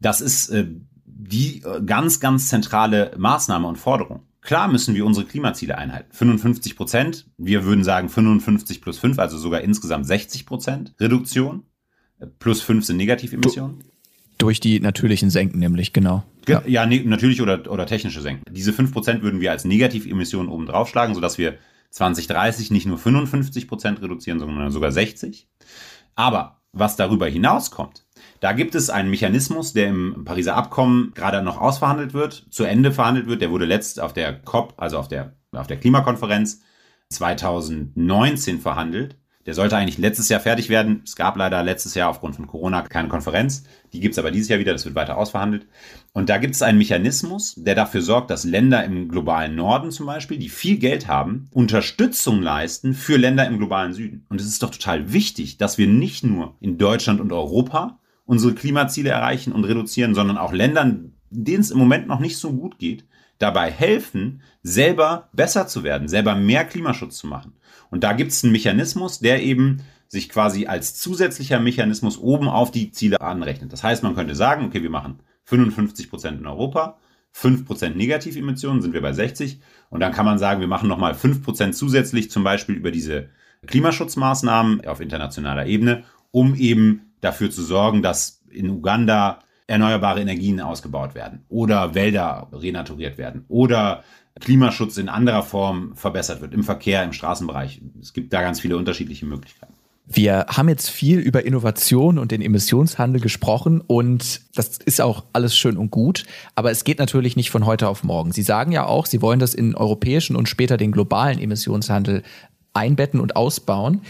Das 0.00 0.20
ist 0.22 0.48
äh, 0.48 0.66
die 1.28 1.62
äh, 1.62 1.82
ganz, 1.84 2.20
ganz 2.20 2.48
zentrale 2.48 3.12
Maßnahme 3.16 3.66
und 3.66 3.76
Forderung. 3.76 4.22
Klar 4.40 4.66
müssen 4.68 4.94
wir 4.94 5.06
unsere 5.06 5.24
Klimaziele 5.24 5.78
einhalten. 5.78 6.10
55 6.12 6.76
Prozent, 6.76 7.26
wir 7.38 7.64
würden 7.64 7.84
sagen 7.84 8.08
55 8.08 8.80
plus 8.80 8.98
5, 8.98 9.18
also 9.18 9.38
sogar 9.38 9.60
insgesamt 9.60 10.06
60 10.06 10.46
Prozent 10.46 10.94
Reduktion. 10.98 11.64
Äh, 12.18 12.26
plus 12.26 12.60
5 12.62 12.84
sind 12.84 12.96
Negativemissionen. 12.96 13.84
Durch 14.38 14.58
die 14.58 14.80
natürlichen 14.80 15.30
Senken 15.30 15.60
nämlich, 15.60 15.92
genau. 15.92 16.24
Ja, 16.48 16.62
ja 16.66 16.86
ne, 16.86 17.04
natürlich 17.04 17.40
oder, 17.40 17.70
oder 17.70 17.86
technische 17.86 18.20
Senken. 18.20 18.52
Diese 18.52 18.72
5 18.72 18.92
Prozent 18.92 19.22
würden 19.22 19.40
wir 19.40 19.52
als 19.52 19.64
Negativemissionen 19.64 20.50
oben 20.50 20.66
draufschlagen, 20.66 21.14
sodass 21.14 21.38
wir 21.38 21.58
2030 21.90 22.72
nicht 22.72 22.86
nur 22.86 22.98
55 22.98 23.68
Prozent 23.68 24.02
reduzieren, 24.02 24.40
sondern 24.40 24.72
sogar 24.72 24.90
60. 24.90 25.46
Aber 26.16 26.62
was 26.72 26.96
darüber 26.96 27.28
hinauskommt, 27.28 28.04
da 28.42 28.52
gibt 28.52 28.74
es 28.74 28.90
einen 28.90 29.08
Mechanismus, 29.08 29.72
der 29.72 29.86
im 29.86 30.24
Pariser 30.24 30.56
Abkommen 30.56 31.12
gerade 31.14 31.42
noch 31.42 31.60
ausverhandelt 31.60 32.12
wird, 32.12 32.44
zu 32.50 32.64
Ende 32.64 32.90
verhandelt 32.90 33.28
wird. 33.28 33.40
Der 33.40 33.52
wurde 33.52 33.66
letzt 33.66 34.00
auf 34.00 34.12
der 34.12 34.32
COP, 34.32 34.74
also 34.78 34.98
auf 34.98 35.06
der, 35.06 35.36
auf 35.52 35.68
der 35.68 35.76
Klimakonferenz 35.76 36.60
2019 37.10 38.58
verhandelt. 38.58 39.16
Der 39.46 39.54
sollte 39.54 39.76
eigentlich 39.76 39.98
letztes 39.98 40.28
Jahr 40.28 40.40
fertig 40.40 40.70
werden. 40.70 41.02
Es 41.04 41.14
gab 41.14 41.36
leider 41.36 41.62
letztes 41.62 41.94
Jahr 41.94 42.10
aufgrund 42.10 42.34
von 42.34 42.48
Corona 42.48 42.82
keine 42.82 43.06
Konferenz. 43.06 43.62
Die 43.92 44.00
gibt's 44.00 44.18
aber 44.18 44.32
dieses 44.32 44.48
Jahr 44.48 44.58
wieder. 44.58 44.72
Das 44.72 44.84
wird 44.84 44.96
weiter 44.96 45.18
ausverhandelt. 45.18 45.68
Und 46.12 46.28
da 46.28 46.38
gibt 46.38 46.56
es 46.56 46.62
einen 46.62 46.78
Mechanismus, 46.78 47.54
der 47.56 47.76
dafür 47.76 48.02
sorgt, 48.02 48.30
dass 48.30 48.42
Länder 48.42 48.84
im 48.84 49.08
globalen 49.08 49.54
Norden 49.54 49.92
zum 49.92 50.06
Beispiel, 50.06 50.38
die 50.38 50.48
viel 50.48 50.78
Geld 50.78 51.06
haben, 51.06 51.48
Unterstützung 51.52 52.42
leisten 52.42 52.94
für 52.94 53.18
Länder 53.18 53.46
im 53.46 53.58
globalen 53.58 53.92
Süden. 53.92 54.26
Und 54.30 54.40
es 54.40 54.48
ist 54.48 54.64
doch 54.64 54.70
total 54.70 55.12
wichtig, 55.12 55.58
dass 55.58 55.78
wir 55.78 55.86
nicht 55.86 56.24
nur 56.24 56.56
in 56.58 56.76
Deutschland 56.76 57.20
und 57.20 57.32
Europa 57.32 58.00
unsere 58.24 58.54
Klimaziele 58.54 59.10
erreichen 59.10 59.52
und 59.52 59.64
reduzieren, 59.64 60.14
sondern 60.14 60.38
auch 60.38 60.52
Ländern, 60.52 61.14
denen 61.30 61.60
es 61.60 61.70
im 61.70 61.78
Moment 61.78 62.06
noch 62.06 62.20
nicht 62.20 62.36
so 62.36 62.52
gut 62.52 62.78
geht, 62.78 63.04
dabei 63.38 63.70
helfen, 63.70 64.42
selber 64.62 65.28
besser 65.32 65.66
zu 65.66 65.82
werden, 65.82 66.08
selber 66.08 66.34
mehr 66.34 66.64
Klimaschutz 66.64 67.18
zu 67.18 67.26
machen. 67.26 67.54
Und 67.90 68.04
da 68.04 68.12
gibt 68.12 68.30
es 68.32 68.44
einen 68.44 68.52
Mechanismus, 68.52 69.18
der 69.18 69.42
eben 69.42 69.82
sich 70.08 70.28
quasi 70.28 70.66
als 70.66 70.94
zusätzlicher 70.94 71.58
Mechanismus 71.58 72.18
oben 72.18 72.48
auf 72.48 72.70
die 72.70 72.92
Ziele 72.92 73.20
anrechnet. 73.20 73.72
Das 73.72 73.82
heißt, 73.82 74.02
man 74.02 74.14
könnte 74.14 74.34
sagen, 74.34 74.66
okay, 74.66 74.82
wir 74.82 74.90
machen 74.90 75.20
55 75.44 76.10
Prozent 76.10 76.38
in 76.38 76.46
Europa, 76.46 76.98
5 77.32 77.64
Prozent 77.64 77.96
Negativemissionen, 77.96 78.82
sind 78.82 78.92
wir 78.92 79.00
bei 79.00 79.12
60. 79.12 79.60
Und 79.88 80.00
dann 80.00 80.12
kann 80.12 80.26
man 80.26 80.38
sagen, 80.38 80.60
wir 80.60 80.68
machen 80.68 80.88
nochmal 80.88 81.14
5 81.14 81.42
Prozent 81.42 81.74
zusätzlich, 81.74 82.30
zum 82.30 82.44
Beispiel 82.44 82.76
über 82.76 82.90
diese 82.90 83.30
Klimaschutzmaßnahmen 83.66 84.86
auf 84.86 85.00
internationaler 85.00 85.66
Ebene, 85.66 86.04
um 86.30 86.54
eben 86.54 87.11
dafür 87.22 87.50
zu 87.50 87.62
sorgen, 87.62 88.02
dass 88.02 88.42
in 88.50 88.68
Uganda 88.68 89.38
erneuerbare 89.66 90.20
Energien 90.20 90.60
ausgebaut 90.60 91.14
werden 91.14 91.46
oder 91.48 91.94
Wälder 91.94 92.48
renaturiert 92.52 93.16
werden 93.16 93.46
oder 93.48 94.04
Klimaschutz 94.40 94.98
in 94.98 95.08
anderer 95.08 95.42
Form 95.42 95.94
verbessert 95.96 96.42
wird, 96.42 96.52
im 96.52 96.64
Verkehr, 96.64 97.02
im 97.04 97.12
Straßenbereich. 97.12 97.80
Es 98.00 98.12
gibt 98.12 98.32
da 98.32 98.42
ganz 98.42 98.60
viele 98.60 98.76
unterschiedliche 98.76 99.24
Möglichkeiten. 99.24 99.72
Wir 100.04 100.46
haben 100.48 100.68
jetzt 100.68 100.90
viel 100.90 101.20
über 101.20 101.46
Innovation 101.46 102.18
und 102.18 102.32
den 102.32 102.42
Emissionshandel 102.42 103.20
gesprochen 103.20 103.80
und 103.80 104.42
das 104.54 104.78
ist 104.78 105.00
auch 105.00 105.24
alles 105.32 105.56
schön 105.56 105.76
und 105.76 105.90
gut, 105.90 106.24
aber 106.54 106.70
es 106.70 106.84
geht 106.84 106.98
natürlich 106.98 107.36
nicht 107.36 107.50
von 107.50 107.64
heute 107.64 107.88
auf 107.88 108.02
morgen. 108.02 108.32
Sie 108.32 108.42
sagen 108.42 108.72
ja 108.72 108.84
auch, 108.84 109.06
Sie 109.06 109.22
wollen 109.22 109.38
das 109.38 109.54
in 109.54 109.74
europäischen 109.74 110.34
und 110.34 110.48
später 110.48 110.76
den 110.76 110.92
globalen 110.92 111.38
Emissionshandel 111.38 112.24
einbetten 112.74 113.20
und 113.20 113.36
ausbauen. 113.36 114.02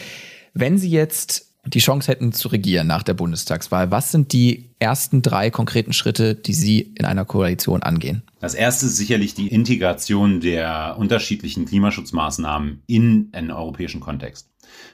Wenn 0.55 0.79
Sie 0.79 0.91
jetzt 0.91 1.52
die 1.65 1.79
Chance 1.79 2.11
hätten 2.11 2.33
zu 2.33 2.49
regieren 2.49 2.87
nach 2.87 3.03
der 3.03 3.15
Bundestagswahl, 3.15 3.91
was 3.91 4.11
sind 4.11 4.33
die 4.33 4.71
ersten 4.79 5.23
drei 5.23 5.51
konkreten 5.51 5.93
Schritte, 5.93 6.35
die 6.35 6.55
Sie 6.55 6.81
in 6.81 7.05
einer 7.05 7.25
Koalition 7.25 7.83
angehen? 7.83 8.23
Das 8.41 8.55
erste 8.55 8.87
ist 8.87 8.97
sicherlich 8.97 9.35
die 9.35 9.49
Integration 9.49 10.41
der 10.41 10.97
unterschiedlichen 10.99 11.67
Klimaschutzmaßnahmen 11.67 12.83
in 12.87 13.29
einen 13.33 13.53
europäischen 13.53 14.01
Kontext. 14.01 14.49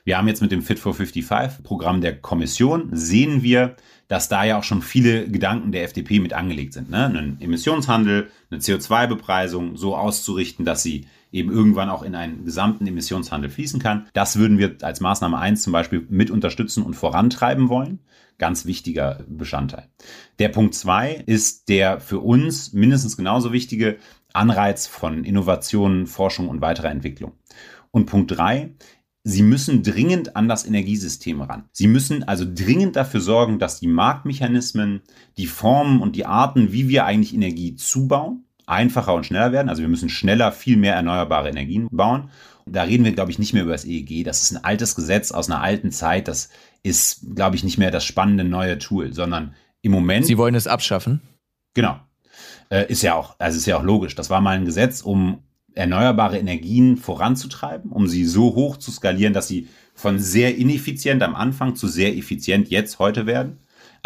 Wir 0.05 0.19
haben 0.19 0.29
jetzt 0.29 0.43
mit 0.43 0.53
dem 0.53 0.63
Fit 0.63 0.79
for 0.79 0.93
55 0.93 1.63
Programm 1.63 2.01
der 2.01 2.21
Kommission 2.21 2.91
sehen 2.93 3.43
wir, 3.43 3.77
dass 4.09 4.29
da 4.29 4.45
ja 4.45 4.59
auch 4.59 4.65
schon 4.65 4.83
viele 4.83 5.29
Gedanken 5.29 5.73
der 5.73 5.85
FDP 5.85 6.19
mit 6.19 6.33
angelegt 6.33 6.73
sind. 6.73 6.91
Ne? 6.91 7.05
Einen 7.05 7.41
Emissionshandel, 7.41 8.31
eine 8.51 8.61
CO2-Bepreisung 8.61 9.77
so 9.77 9.97
auszurichten, 9.97 10.65
dass 10.65 10.83
sie 10.83 11.07
eben 11.33 11.51
irgendwann 11.51 11.89
auch 11.89 12.03
in 12.03 12.15
einen 12.15 12.45
gesamten 12.45 12.87
Emissionshandel 12.87 13.51
fließen 13.51 13.81
kann. 13.81 14.07
Das 14.13 14.37
würden 14.37 14.59
wir 14.59 14.77
als 14.83 15.01
Maßnahme 15.01 15.39
eins 15.39 15.63
zum 15.63 15.73
Beispiel 15.73 16.07
mit 16.09 16.31
unterstützen 16.31 16.83
und 16.83 16.95
vorantreiben 16.95 17.69
wollen. 17.69 18.01
Ganz 18.39 18.67
wichtiger 18.67 19.25
Bestandteil. 19.29 19.89
Der 20.39 20.49
Punkt 20.49 20.75
zwei 20.75 21.15
ist 21.27 21.69
der 21.69 22.01
für 22.01 22.21
uns 22.21 22.73
mindestens 22.73 23.17
genauso 23.17 23.53
wichtige 23.53 23.99
Anreiz 24.33 24.87
von 24.87 25.25
Innovation, 25.25 26.07
Forschung 26.07 26.49
und 26.49 26.61
weiterer 26.61 26.91
Entwicklung. 26.91 27.33
Und 27.91 28.07
Punkt 28.07 28.37
drei 28.37 28.75
Sie 29.25 29.43
müssen 29.43 29.83
dringend 29.83 30.37
an 30.37 30.49
das 30.49 30.65
Energiesystem 30.65 31.43
ran. 31.43 31.69
Sie 31.73 31.87
müssen 31.87 32.23
also 32.23 32.47
dringend 32.49 32.97
dafür 32.97 33.21
sorgen, 33.21 33.59
dass 33.59 33.79
die 33.79 33.87
Marktmechanismen, 33.87 35.03
die 35.37 35.47
Formen 35.47 36.01
und 36.01 36.17
die 36.17 36.25
Arten, 36.25 36.73
wie 36.73 36.89
wir 36.89 37.05
eigentlich 37.05 37.35
Energie 37.35 37.75
zubauen, 37.75 38.45
einfacher 38.69 39.15
und 39.15 39.27
schneller 39.27 39.53
werden. 39.53 39.69
Also 39.69 39.83
wir 39.83 39.89
müssen 39.89 40.09
schneller 40.09 40.53
viel 40.53 40.77
mehr 40.77 40.95
erneuerbare 40.95 41.49
Energien 41.49 41.89
bauen. 41.91 42.31
Und 42.65 42.77
da 42.77 42.83
reden 42.83 43.05
wir, 43.05 43.13
glaube 43.13 43.31
ich, 43.31 43.39
nicht 43.39 43.55
mehr 43.55 43.63
über 43.63 43.73
das 43.73 43.85
EEG. 43.85 44.25
Das 44.25 44.43
ist 44.43 44.53
ein 44.53 44.63
altes 44.63 44.95
Gesetz 44.95 45.33
aus 45.33 45.51
einer 45.51 45.63
alten 45.63 45.91
Zeit. 45.91 46.29
Das 46.29 46.51
ist, 46.83 47.35
glaube 47.35 47.57
ich, 47.57 47.65
nicht 47.65 47.79
mehr 47.79 47.91
das 47.91 48.05
spannende 48.05 48.45
neue 48.45 48.79
Tool, 48.79 49.13
sondern 49.15 49.55
im 49.81 49.93
Moment. 49.93 50.27
Sie 50.27 50.39
wollen 50.39 50.55
es 50.55 50.67
abschaffen? 50.67 51.21
Genau. 51.75 51.99
Äh, 52.71 52.91
ist 52.91 53.03
ja 53.03 53.15
auch, 53.15 53.37
also 53.39 53.57
ist 53.57 53.67
ja 53.67 53.79
auch 53.79 53.83
logisch. 53.83 54.15
Das 54.15 54.29
war 54.31 54.41
mal 54.41 54.57
ein 54.57 54.65
Gesetz, 54.67 55.01
um 55.01 55.43
erneuerbare 55.75 56.39
Energien 56.39 56.97
voranzutreiben, 56.97 57.91
um 57.91 58.09
sie 58.09 58.25
so 58.25 58.55
hoch 58.55 58.77
zu 58.77 58.91
skalieren, 58.91 59.33
dass 59.33 59.49
sie 59.49 59.69
von 59.95 60.19
sehr 60.19 60.57
ineffizient 60.57 61.23
am 61.23 61.35
Anfang 61.35 61.77
zu 61.77 61.89
sehr 61.89 62.17
effizient 62.17 62.69
jetzt 62.69 62.99
heute 62.99 63.27
werden. 63.27 63.59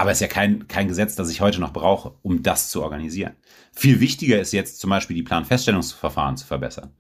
Aber 0.03 0.11
es 0.11 0.17
ist 0.17 0.23
ja 0.23 0.27
kein, 0.27 0.67
kein 0.67 0.89
Gesetz, 0.89 1.15
das 1.15 1.31
ich 1.31 1.41
heute 1.41 1.61
noch 1.61 1.73
brauche, 1.73 2.15
um 2.23 2.43
das 2.43 2.71
zu 2.71 2.83
organisieren. 2.83 3.35
Viel 3.71 4.01
wichtiger 4.01 4.41
ist 4.41 4.53
jetzt 4.53 4.81
zum 4.81 4.91
Beispiel 4.91 5.15
die 5.15 5.23
Planfeststellungsverfahren 5.23 6.37
zu 6.37 6.45
verbessern. 6.45 6.91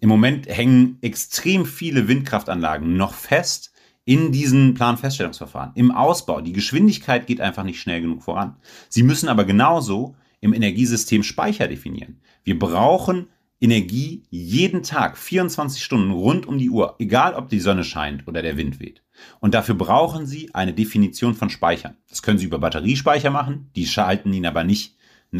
Im 0.00 0.08
Moment 0.08 0.48
hängen 0.48 0.98
extrem 1.00 1.64
viele 1.64 2.08
Windkraftanlagen 2.08 2.96
noch 2.96 3.14
fest 3.14 3.72
in 4.04 4.32
diesen 4.32 4.74
Planfeststellungsverfahren, 4.74 5.70
im 5.76 5.92
Ausbau. 5.92 6.40
Die 6.40 6.52
Geschwindigkeit 6.52 7.28
geht 7.28 7.40
einfach 7.40 7.62
nicht 7.62 7.80
schnell 7.80 8.00
genug 8.00 8.24
voran. 8.24 8.56
Sie 8.88 9.04
müssen 9.04 9.28
aber 9.28 9.44
genauso 9.44 10.16
im 10.40 10.52
Energiesystem 10.52 11.22
Speicher 11.22 11.68
definieren. 11.68 12.20
Wir 12.42 12.58
brauchen 12.58 13.28
Energie 13.60 14.24
jeden 14.28 14.82
Tag, 14.82 15.18
24 15.18 15.84
Stunden 15.84 16.10
rund 16.10 16.46
um 16.46 16.58
die 16.58 16.70
Uhr, 16.70 16.96
egal 16.98 17.34
ob 17.34 17.48
die 17.48 17.60
Sonne 17.60 17.84
scheint 17.84 18.26
oder 18.26 18.42
der 18.42 18.56
Wind 18.56 18.80
weht. 18.80 19.04
Und 19.40 19.54
dafür 19.54 19.74
brauchen 19.74 20.26
Sie 20.26 20.54
eine 20.54 20.72
Definition 20.72 21.34
von 21.34 21.50
Speichern. 21.50 21.96
Das 22.08 22.22
können 22.22 22.38
Sie 22.38 22.46
über 22.46 22.58
Batteriespeicher 22.58 23.30
machen, 23.30 23.70
die 23.76 23.86
schalten 23.86 24.32
Ihnen 24.32 24.46
aber 24.46 24.64
nicht 24.64 24.96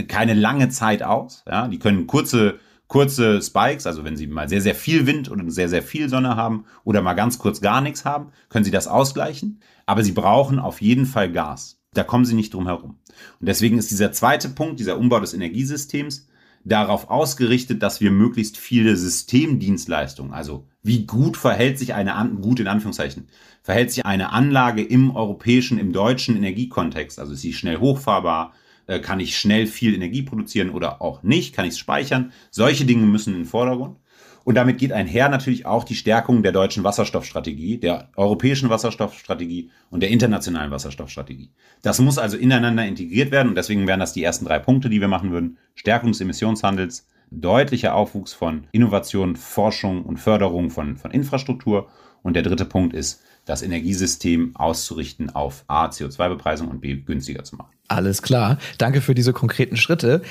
keine 0.08 0.34
lange 0.34 0.68
Zeit 0.68 1.02
aus. 1.02 1.44
Ja, 1.48 1.68
die 1.68 1.78
können 1.78 2.06
kurze 2.06 2.60
kurze 2.90 3.40
Spikes, 3.40 3.86
also 3.86 4.04
wenn 4.04 4.16
Sie 4.16 4.26
mal 4.26 4.48
sehr, 4.48 4.60
sehr 4.60 4.74
viel 4.74 5.06
Wind 5.06 5.30
oder 5.30 5.48
sehr, 5.48 5.68
sehr 5.68 5.82
viel 5.82 6.08
Sonne 6.08 6.36
haben 6.36 6.64
oder 6.84 7.00
mal 7.00 7.14
ganz 7.14 7.38
kurz 7.38 7.60
gar 7.60 7.80
nichts 7.80 8.04
haben, 8.04 8.32
können 8.48 8.64
Sie 8.64 8.72
das 8.72 8.88
ausgleichen. 8.88 9.60
Aber 9.86 10.02
Sie 10.02 10.12
brauchen 10.12 10.58
auf 10.58 10.82
jeden 10.82 11.06
Fall 11.06 11.30
Gas. 11.30 11.80
Da 11.94 12.02
kommen 12.02 12.24
Sie 12.24 12.34
nicht 12.34 12.52
drum 12.52 12.66
herum. 12.66 12.98
Und 13.38 13.46
deswegen 13.46 13.78
ist 13.78 13.92
dieser 13.92 14.12
zweite 14.12 14.48
Punkt, 14.48 14.80
dieser 14.80 14.98
Umbau 14.98 15.20
des 15.20 15.34
Energiesystems, 15.34 16.26
darauf 16.64 17.10
ausgerichtet, 17.10 17.82
dass 17.82 18.00
wir 18.00 18.10
möglichst 18.10 18.56
viele 18.56 18.96
Systemdienstleistungen, 18.96 20.32
also 20.32 20.66
wie 20.82 21.06
gut 21.06 21.36
verhält 21.36 21.78
sich 21.78 21.94
eine, 21.94 22.14
gut 22.40 22.60
in 22.60 22.68
Anführungszeichen, 22.68 23.28
verhält 23.62 23.90
sich 23.90 24.04
eine 24.04 24.32
Anlage 24.32 24.82
im 24.82 25.14
europäischen, 25.14 25.78
im 25.78 25.92
deutschen 25.92 26.36
Energiekontext, 26.36 27.18
also 27.18 27.32
ist 27.32 27.40
sie 27.40 27.52
schnell 27.52 27.78
hochfahrbar, 27.78 28.52
äh, 28.86 29.00
kann 29.00 29.20
ich 29.20 29.38
schnell 29.38 29.66
viel 29.66 29.94
Energie 29.94 30.22
produzieren 30.22 30.70
oder 30.70 31.00
auch 31.00 31.22
nicht, 31.22 31.54
kann 31.54 31.64
ich 31.64 31.72
es 31.72 31.78
speichern, 31.78 32.32
solche 32.50 32.84
Dinge 32.84 33.06
müssen 33.06 33.34
in 33.34 33.40
den 33.40 33.46
Vordergrund. 33.46 33.98
Und 34.44 34.54
damit 34.54 34.78
geht 34.78 34.92
einher 34.92 35.28
natürlich 35.28 35.66
auch 35.66 35.84
die 35.84 35.94
Stärkung 35.94 36.42
der 36.42 36.52
deutschen 36.52 36.84
Wasserstoffstrategie, 36.84 37.78
der 37.78 38.08
europäischen 38.16 38.70
Wasserstoffstrategie 38.70 39.70
und 39.90 40.00
der 40.00 40.10
internationalen 40.10 40.70
Wasserstoffstrategie. 40.70 41.50
Das 41.82 42.00
muss 42.00 42.18
also 42.18 42.36
ineinander 42.36 42.86
integriert 42.86 43.30
werden 43.30 43.48
und 43.48 43.54
deswegen 43.54 43.86
wären 43.86 44.00
das 44.00 44.12
die 44.12 44.24
ersten 44.24 44.46
drei 44.46 44.58
Punkte, 44.58 44.88
die 44.88 45.00
wir 45.00 45.08
machen 45.08 45.30
würden. 45.30 45.58
Stärkung 45.74 46.12
des 46.12 46.20
Emissionshandels, 46.20 47.06
deutlicher 47.30 47.94
Aufwuchs 47.94 48.32
von 48.32 48.66
Innovation, 48.72 49.36
Forschung 49.36 50.04
und 50.04 50.18
Förderung 50.18 50.70
von, 50.70 50.96
von 50.96 51.10
Infrastruktur. 51.10 51.88
Und 52.22 52.34
der 52.34 52.42
dritte 52.42 52.66
Punkt 52.66 52.94
ist, 52.94 53.22
das 53.46 53.62
Energiesystem 53.62 54.54
auszurichten 54.54 55.30
auf 55.30 55.64
A, 55.66 55.86
CO2-Bepreisung 55.86 56.68
und 56.68 56.80
B, 56.80 56.96
günstiger 56.96 57.44
zu 57.44 57.56
machen. 57.56 57.70
Alles 57.88 58.22
klar. 58.22 58.58
Danke 58.78 59.00
für 59.00 59.14
diese 59.14 59.32
konkreten 59.32 59.76
Schritte. 59.76 60.22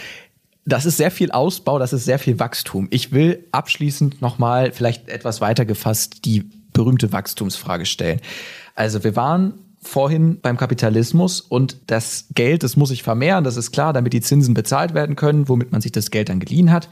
Das 0.66 0.86
ist 0.86 0.98
sehr 0.98 1.12
viel 1.12 1.32
Ausbau, 1.32 1.80
das 1.80 1.94
ist 1.94 2.06
sehr 2.06 2.20
viel 2.20 2.40
Wachstum. 2.40 2.88
Ich 2.92 3.12
will 3.12 3.48
abschließend 3.52 4.22
nochmal 4.22 4.72
vielleicht 4.72 5.10
etwas 5.10 5.42
weiter 5.42 5.66
gefasst 5.66 6.26
die 6.26 6.50
berühmte 6.74 7.12
Wachstumsfrage 7.12 7.86
stellen. 7.86 8.22
Also 8.76 9.04
wir 9.04 9.16
waren 9.16 9.54
vorhin 9.82 10.40
beim 10.42 10.58
Kapitalismus 10.58 11.42
und 11.42 11.78
das 11.88 12.28
Geld, 12.36 12.64
das 12.64 12.76
muss 12.76 12.90
sich 12.90 13.04
vermehren, 13.04 13.44
das 13.44 13.58
ist 13.58 13.72
klar, 13.72 13.94
damit 13.94 14.14
die 14.14 14.22
Zinsen 14.22 14.54
bezahlt 14.54 14.94
werden 14.94 15.16
können, 15.16 15.48
womit 15.50 15.72
man 15.72 15.82
sich 15.82 15.92
das 15.92 16.12
Geld 16.12 16.30
dann 16.30 16.40
geliehen 16.40 16.72
hat. 16.72 16.90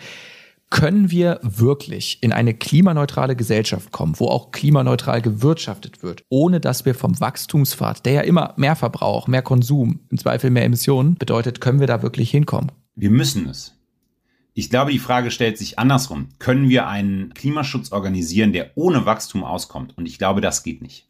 Können 0.70 1.12
wir 1.12 1.40
wirklich 1.44 2.22
in 2.22 2.34
eine 2.34 2.54
klimaneutrale 2.54 3.38
Gesellschaft 3.38 3.92
kommen, 3.92 4.16
wo 4.18 4.28
auch 4.28 4.52
klimaneutral 4.52 5.22
gewirtschaftet 5.22 6.04
wird, 6.04 6.24
ohne 6.30 6.60
dass 6.60 6.84
wir 6.84 6.94
vom 6.94 7.18
Wachstumspfad, 7.20 8.06
der 8.06 8.14
ja 8.14 8.22
immer 8.22 8.54
mehr 8.58 8.76
Verbrauch, 8.76 9.28
mehr 9.28 9.42
Konsum, 9.42 10.02
im 10.10 10.18
Zweifel 10.18 10.50
mehr 10.50 10.66
Emissionen 10.66 11.16
bedeutet, 11.16 11.62
können 11.62 11.80
wir 11.80 11.88
da 11.88 12.02
wirklich 12.02 12.32
hinkommen? 12.32 12.72
Wir 13.00 13.12
müssen 13.12 13.48
es. 13.48 13.78
Ich 14.56 14.72
glaube, 14.72 14.92
die 14.92 14.98
Frage 14.98 15.30
stellt 15.30 15.60
sich 15.60 15.78
andersrum. 15.78 16.30
Können 16.40 16.68
wir 16.68 16.88
einen 16.88 17.32
Klimaschutz 17.36 17.92
organisieren, 17.92 18.54
der 18.54 18.72
ohne 18.74 19.06
Wachstum 19.06 19.44
auskommt? 19.44 19.96
Und 19.96 20.08
ich 20.08 20.18
glaube, 20.18 20.42
das 20.42 20.64
geht 20.64 20.82
nicht. 20.82 21.08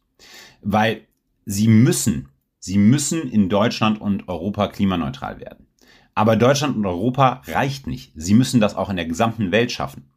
Weil 0.60 1.06
sie 1.46 1.66
müssen, 1.66 2.28
sie 2.58 2.76
müssen 2.76 3.30
in 3.30 3.48
Deutschland 3.48 4.02
und 4.02 4.28
Europa 4.28 4.68
klimaneutral 4.68 5.40
werden. 5.40 5.66
Aber 6.14 6.36
Deutschland 6.36 6.76
und 6.76 6.84
Europa 6.84 7.40
reicht 7.46 7.86
nicht. 7.86 8.12
Sie 8.14 8.34
müssen 8.34 8.60
das 8.60 8.76
auch 8.76 8.90
in 8.90 8.96
der 8.96 9.06
gesamten 9.06 9.50
Welt 9.50 9.72
schaffen. 9.72 10.10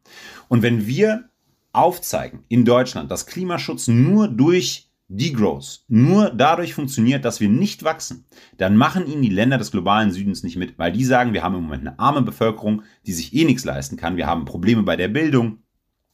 Und 0.48 0.60
wenn 0.60 0.86
wir 0.86 1.30
aufzeigen 1.72 2.44
in 2.48 2.66
Deutschland, 2.66 3.10
dass 3.10 3.24
Klimaschutz 3.24 3.88
nur 3.88 4.28
durch 4.28 4.91
Degrowth 5.16 5.84
nur 5.88 6.30
dadurch 6.30 6.74
funktioniert, 6.74 7.24
dass 7.24 7.40
wir 7.40 7.48
nicht 7.48 7.84
wachsen, 7.84 8.24
dann 8.56 8.76
machen 8.76 9.06
ihnen 9.06 9.22
die 9.22 9.28
Länder 9.28 9.58
des 9.58 9.70
globalen 9.70 10.10
Südens 10.10 10.42
nicht 10.42 10.56
mit, 10.56 10.78
weil 10.78 10.92
die 10.92 11.04
sagen, 11.04 11.32
wir 11.32 11.42
haben 11.42 11.54
im 11.54 11.64
Moment 11.64 11.86
eine 11.86 11.98
arme 11.98 12.22
Bevölkerung, 12.22 12.82
die 13.06 13.12
sich 13.12 13.34
eh 13.34 13.44
nichts 13.44 13.64
leisten 13.64 13.96
kann, 13.96 14.16
wir 14.16 14.26
haben 14.26 14.44
Probleme 14.44 14.82
bei 14.82 14.96
der 14.96 15.08
Bildung, 15.08 15.58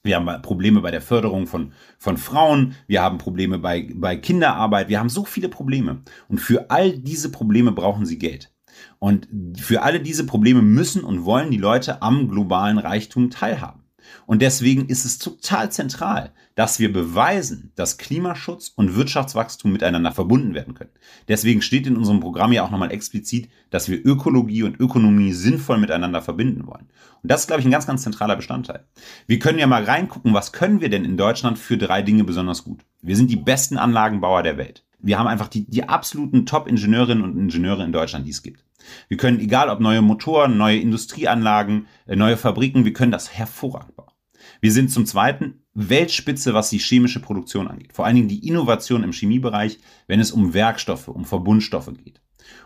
wir 0.03 0.17
haben 0.17 0.43
Probleme 0.43 0.81
bei 0.81 0.91
der 0.91 1.01
Förderung 1.01 1.47
von, 1.47 1.73
von 1.99 2.17
Frauen, 2.17 2.75
wir 2.87 3.03
haben 3.03 3.19
Probleme 3.19 3.59
bei, 3.59 3.89
bei 3.95 4.17
Kinderarbeit, 4.17 4.89
wir 4.89 4.99
haben 4.99 5.09
so 5.09 5.25
viele 5.25 5.49
Probleme. 5.49 6.03
Und 6.29 6.39
für 6.39 6.71
all 6.71 6.99
diese 6.99 7.31
Probleme 7.31 7.73
brauchen 7.73 8.07
sie 8.07 8.19
Geld. 8.19 8.53
Und 8.99 9.29
für 9.57 9.83
alle 9.83 10.01
diese 10.01 10.25
Probleme 10.25 10.63
müssen 10.63 11.03
und 11.03 11.25
wollen 11.25 11.51
die 11.51 11.59
Leute 11.59 12.01
am 12.01 12.29
globalen 12.29 12.79
Reichtum 12.79 13.31
teilhaben. 13.31 13.78
Und 14.27 14.43
deswegen 14.43 14.87
ist 14.87 15.05
es 15.05 15.19
total 15.19 15.71
zentral, 15.73 16.33
dass 16.55 16.79
wir 16.79 16.93
beweisen, 16.93 17.73
dass 17.77 17.99
Klimaschutz 17.99 18.73
und 18.75 18.97
Wirtschaftswachstum 18.97 19.73
miteinander 19.73 20.13
verbunden 20.13 20.55
werden 20.55 20.75
können. 20.75 20.91
Deswegen 21.29 21.63
steht 21.63 21.87
in 21.87 21.97
unserem 21.97 22.21
Programm 22.21 22.53
ja 22.53 22.65
auch 22.65 22.71
nochmal 22.71 22.93
explizit, 22.93 23.49
dass 23.71 23.89
wir 23.89 24.05
Ökologie 24.05 24.65
und 24.65 24.79
Ökonomie 24.81 25.33
sinnvoll 25.33 25.79
miteinander 25.79 26.23
verbinden 26.23 26.67
wollen. 26.67 26.89
Und 27.23 27.31
das 27.31 27.43
ist, 27.43 27.47
glaube 27.47 27.61
ich, 27.61 27.67
ein 27.67 27.73
ganz, 27.73 27.87
ganz 27.87 28.03
zentraler 28.03 28.37
Bestandteil. 28.37 28.85
Wir 29.27 29.39
können 29.39 29.59
ja 29.59 29.67
mal 29.67 29.85
reingucken, 29.85 30.35
was 30.35 30.53
können 30.53 30.81
wir 30.81 30.91
denn 30.91 31.05
in 31.05 31.17
Deutschland 31.17 31.59
für 31.59 31.79
drei 31.79 32.03
Dinge 32.03 32.25
besonders 32.25 32.65
gut? 32.65 32.85
Wir 33.03 33.17
sind 33.17 33.31
die 33.31 33.37
besten 33.37 33.79
Anlagenbauer 33.79 34.43
der 34.43 34.59
Welt. 34.59 34.85
Wir 35.01 35.19
haben 35.19 35.29
einfach 35.29 35.49
die, 35.49 35.65
die 35.69 35.89
absoluten 35.89 36.45
Top-Ingenieurinnen 36.45 37.23
und 37.23 37.39
Ingenieure 37.39 37.85
in 37.85 37.93
Deutschland, 37.93 38.27
die 38.27 38.31
es 38.31 38.43
gibt. 38.43 38.65
Wir 39.09 39.17
können, 39.17 39.41
egal 39.41 39.69
ob 39.69 39.81
neue 39.81 40.03
Motoren, 40.03 40.57
neue 40.57 40.79
Industrieanlagen, 40.79 41.87
äh, 42.07 42.17
neue 42.17 42.37
Fabriken, 42.37 42.85
wir 42.85 42.93
können 42.93 43.13
das 43.13 43.33
hervorragend 43.33 43.97
bauen. 43.97 44.13
Wir 44.61 44.73
sind 44.73 44.91
zum 44.91 45.07
Zweiten 45.07 45.63
Weltspitze, 45.75 46.55
was 46.55 46.71
die 46.71 46.79
chemische 46.79 47.21
Produktion 47.21 47.69
angeht. 47.69 47.93
Vor 47.93 48.05
allen 48.05 48.17
Dingen 48.17 48.29
die 48.29 48.47
Innovation 48.47 49.05
im 49.05 49.13
Chemiebereich, 49.13 49.79
wenn 50.07 50.21
es 50.21 50.33
um 50.33 50.55
Werkstoffe, 50.55 51.09
um 51.09 51.25
Verbundstoffe 51.25 51.93
geht. 52.03 52.21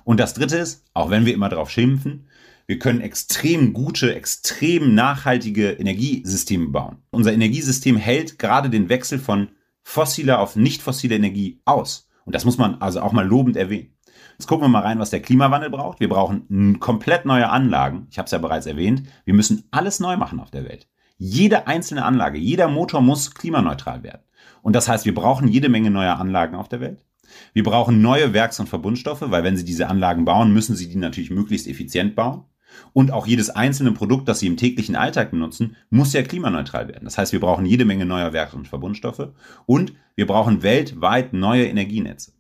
Und 0.05 0.21
das 0.21 0.35
Dritte 0.35 0.57
ist, 0.57 0.85
auch 0.95 1.11
wenn 1.11 1.27
wir 1.27 1.35
immer 1.35 1.49
darauf 1.49 1.71
schimpfen, 1.71 2.29
wir 2.67 2.79
können 2.79 3.01
extrem 3.01 3.73
gute, 3.73 4.15
extrem 4.15 4.95
nachhaltige 4.95 5.73
Energiesysteme 5.73 6.69
bauen. 6.69 6.99
Unser 7.11 7.33
Energiesystem 7.33 7.97
hält 7.97 8.39
gerade 8.39 8.71
den 8.71 8.89
Wechsel 8.89 9.19
von 9.19 9.49
fossiler 9.83 10.39
auf 10.39 10.57
nicht 10.57 10.81
fossile 10.81 11.17
Energie 11.17 11.61
aus. 11.65 12.09
Und 12.25 12.35
das 12.35 12.45
muss 12.45 12.59
man 12.59 12.77
also 12.77 13.01
auch 13.01 13.13
mal 13.13 13.27
lobend 13.27 13.57
erwähnen. 13.57 13.95
Jetzt 14.39 14.47
gucken 14.47 14.65
wir 14.65 14.69
mal 14.69 14.83
rein, 14.83 14.99
was 14.99 15.11
der 15.11 15.23
Klimawandel 15.23 15.71
braucht. 15.71 16.01
Wir 16.01 16.09
brauchen 16.09 16.79
komplett 16.81 17.25
neue 17.25 17.49
Anlagen. 17.49 18.07
Ich 18.11 18.19
habe 18.19 18.27
es 18.27 18.33
ja 18.33 18.39
bereits 18.39 18.67
erwähnt. 18.67 19.05
Wir 19.25 19.35
müssen 19.35 19.65
alles 19.71 20.01
neu 20.01 20.17
machen 20.17 20.41
auf 20.41 20.51
der 20.51 20.65
Welt. 20.65 20.89
Jede 21.19 21.67
einzelne 21.67 22.05
Anlage, 22.05 22.39
jeder 22.39 22.69
Motor 22.69 23.01
muss 23.01 23.35
klimaneutral 23.35 24.03
werden. 24.03 24.23
Und 24.63 24.75
das 24.75 24.89
heißt, 24.89 25.05
wir 25.05 25.15
brauchen 25.15 25.49
jede 25.49 25.69
Menge 25.69 25.91
neuer 25.91 26.19
Anlagen 26.19 26.57
auf 26.57 26.69
der 26.69 26.81
Welt. 26.81 27.05
Wir 27.53 27.63
brauchen 27.63 28.03
neue 28.03 28.33
Werks- 28.33 28.61
und 28.61 28.69
Verbundstoffe, 28.69 29.23
weil 29.25 29.45
wenn 29.45 29.57
Sie 29.57 29.65
diese 29.65 29.89
Anlagen 29.89 30.25
bauen, 30.25 30.53
müssen 30.53 30.77
Sie 30.77 30.89
die 30.89 30.97
natürlich 30.97 31.31
möglichst 31.31 31.69
effizient 31.69 32.15
bauen. 32.15 32.45
Und 32.93 33.11
auch 33.11 33.27
jedes 33.27 33.51
einzelne 33.51 33.93
Produkt, 33.93 34.29
das 34.29 34.41
Sie 34.41 34.47
im 34.47 34.57
täglichen 34.57 34.97
Alltag 34.97 35.31
benutzen, 35.31 35.77
muss 35.91 36.13
ja 36.13 36.23
klimaneutral 36.23 36.89
werden. 36.89 37.05
Das 37.05 37.19
heißt, 37.19 37.33
wir 37.33 37.41
brauchen 37.41 37.67
jede 37.67 37.85
Menge 37.85 38.07
neuer 38.07 38.33
Werks- 38.33 38.55
und 38.55 38.69
Verbundstoffe 38.69 39.29
und 39.67 39.93
wir 40.15 40.27
brauchen 40.27 40.63
weltweit 40.63 41.33
neue 41.33 41.67
Energienetze. 41.67 42.33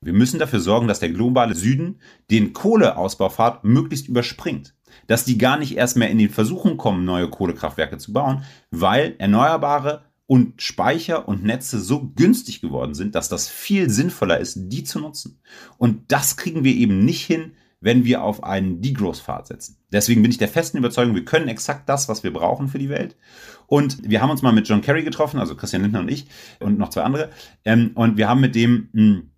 Wir 0.00 0.12
müssen 0.12 0.38
dafür 0.38 0.60
sorgen, 0.60 0.88
dass 0.88 1.00
der 1.00 1.10
globale 1.10 1.54
Süden 1.54 2.00
den 2.30 2.52
Kohleausbaufahrt 2.52 3.64
möglichst 3.64 4.08
überspringt. 4.08 4.74
Dass 5.06 5.24
die 5.24 5.38
gar 5.38 5.58
nicht 5.58 5.76
erst 5.76 5.96
mehr 5.96 6.10
in 6.10 6.18
die 6.18 6.28
Versuchung 6.28 6.76
kommen, 6.76 7.04
neue 7.04 7.28
Kohlekraftwerke 7.28 7.98
zu 7.98 8.12
bauen, 8.12 8.44
weil 8.70 9.16
erneuerbare 9.18 10.04
und 10.26 10.62
Speicher 10.62 11.28
und 11.28 11.44
Netze 11.44 11.80
so 11.80 12.12
günstig 12.14 12.60
geworden 12.60 12.94
sind, 12.94 13.14
dass 13.14 13.28
das 13.28 13.48
viel 13.48 13.90
sinnvoller 13.90 14.38
ist, 14.38 14.58
die 14.72 14.84
zu 14.84 15.00
nutzen. 15.00 15.40
Und 15.76 16.12
das 16.12 16.36
kriegen 16.36 16.64
wir 16.64 16.74
eben 16.74 17.04
nicht 17.04 17.24
hin, 17.24 17.52
wenn 17.84 18.06
wir 18.06 18.22
auf 18.22 18.42
einen 18.42 18.80
Degrowth-Pfad 18.80 19.46
setzen. 19.46 19.76
Deswegen 19.92 20.22
bin 20.22 20.30
ich 20.30 20.38
der 20.38 20.48
festen 20.48 20.78
Überzeugung, 20.78 21.14
wir 21.14 21.26
können 21.26 21.48
exakt 21.48 21.86
das, 21.86 22.08
was 22.08 22.22
wir 22.24 22.32
brauchen 22.32 22.68
für 22.68 22.78
die 22.78 22.88
Welt. 22.88 23.14
Und 23.66 24.08
wir 24.08 24.22
haben 24.22 24.30
uns 24.30 24.40
mal 24.40 24.54
mit 24.54 24.66
John 24.66 24.80
Kerry 24.80 25.04
getroffen, 25.04 25.38
also 25.38 25.54
Christian 25.54 25.82
Lindner 25.82 26.00
und 26.00 26.10
ich 26.10 26.26
und 26.60 26.78
noch 26.78 26.88
zwei 26.88 27.02
andere. 27.02 27.28
Ähm, 27.66 27.90
und 27.94 28.16
wir 28.16 28.26
haben 28.26 28.40
mit 28.40 28.54
dem 28.54 28.88
hm, 28.94 29.30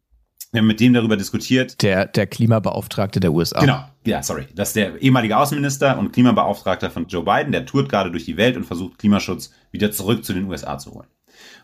wir 0.57 0.61
haben 0.61 0.69
mit 0.69 0.81
dem 0.81 0.95
darüber 0.95 1.19
diskutiert. 1.19 1.83
Der, 1.83 2.07
der 2.07 2.27
Klimabeauftragte 2.27 3.21
der 3.21 3.33
USA. 3.33 3.61
Genau, 3.61 3.85
ja, 4.07 4.23
sorry. 4.23 4.47
Das 4.55 4.69
ist 4.69 4.77
der 4.77 5.01
ehemalige 5.03 5.37
Außenminister 5.37 5.99
und 5.99 6.13
Klimabeauftragter 6.13 6.91
von 6.91 7.07
Joe 7.09 7.23
Biden, 7.23 7.53
der 7.53 7.67
tourt 7.67 7.91
gerade 7.91 8.11
durch 8.11 8.25
die 8.25 8.39
Welt 8.39 8.57
und 8.57 8.65
versucht, 8.65 8.99
Klimaschutz 8.99 9.51
wieder 9.71 9.93
zurück 9.93 10.25
zu 10.25 10.33
den 10.33 10.47
USA 10.47 10.79
zu 10.79 10.95
holen. 10.95 11.09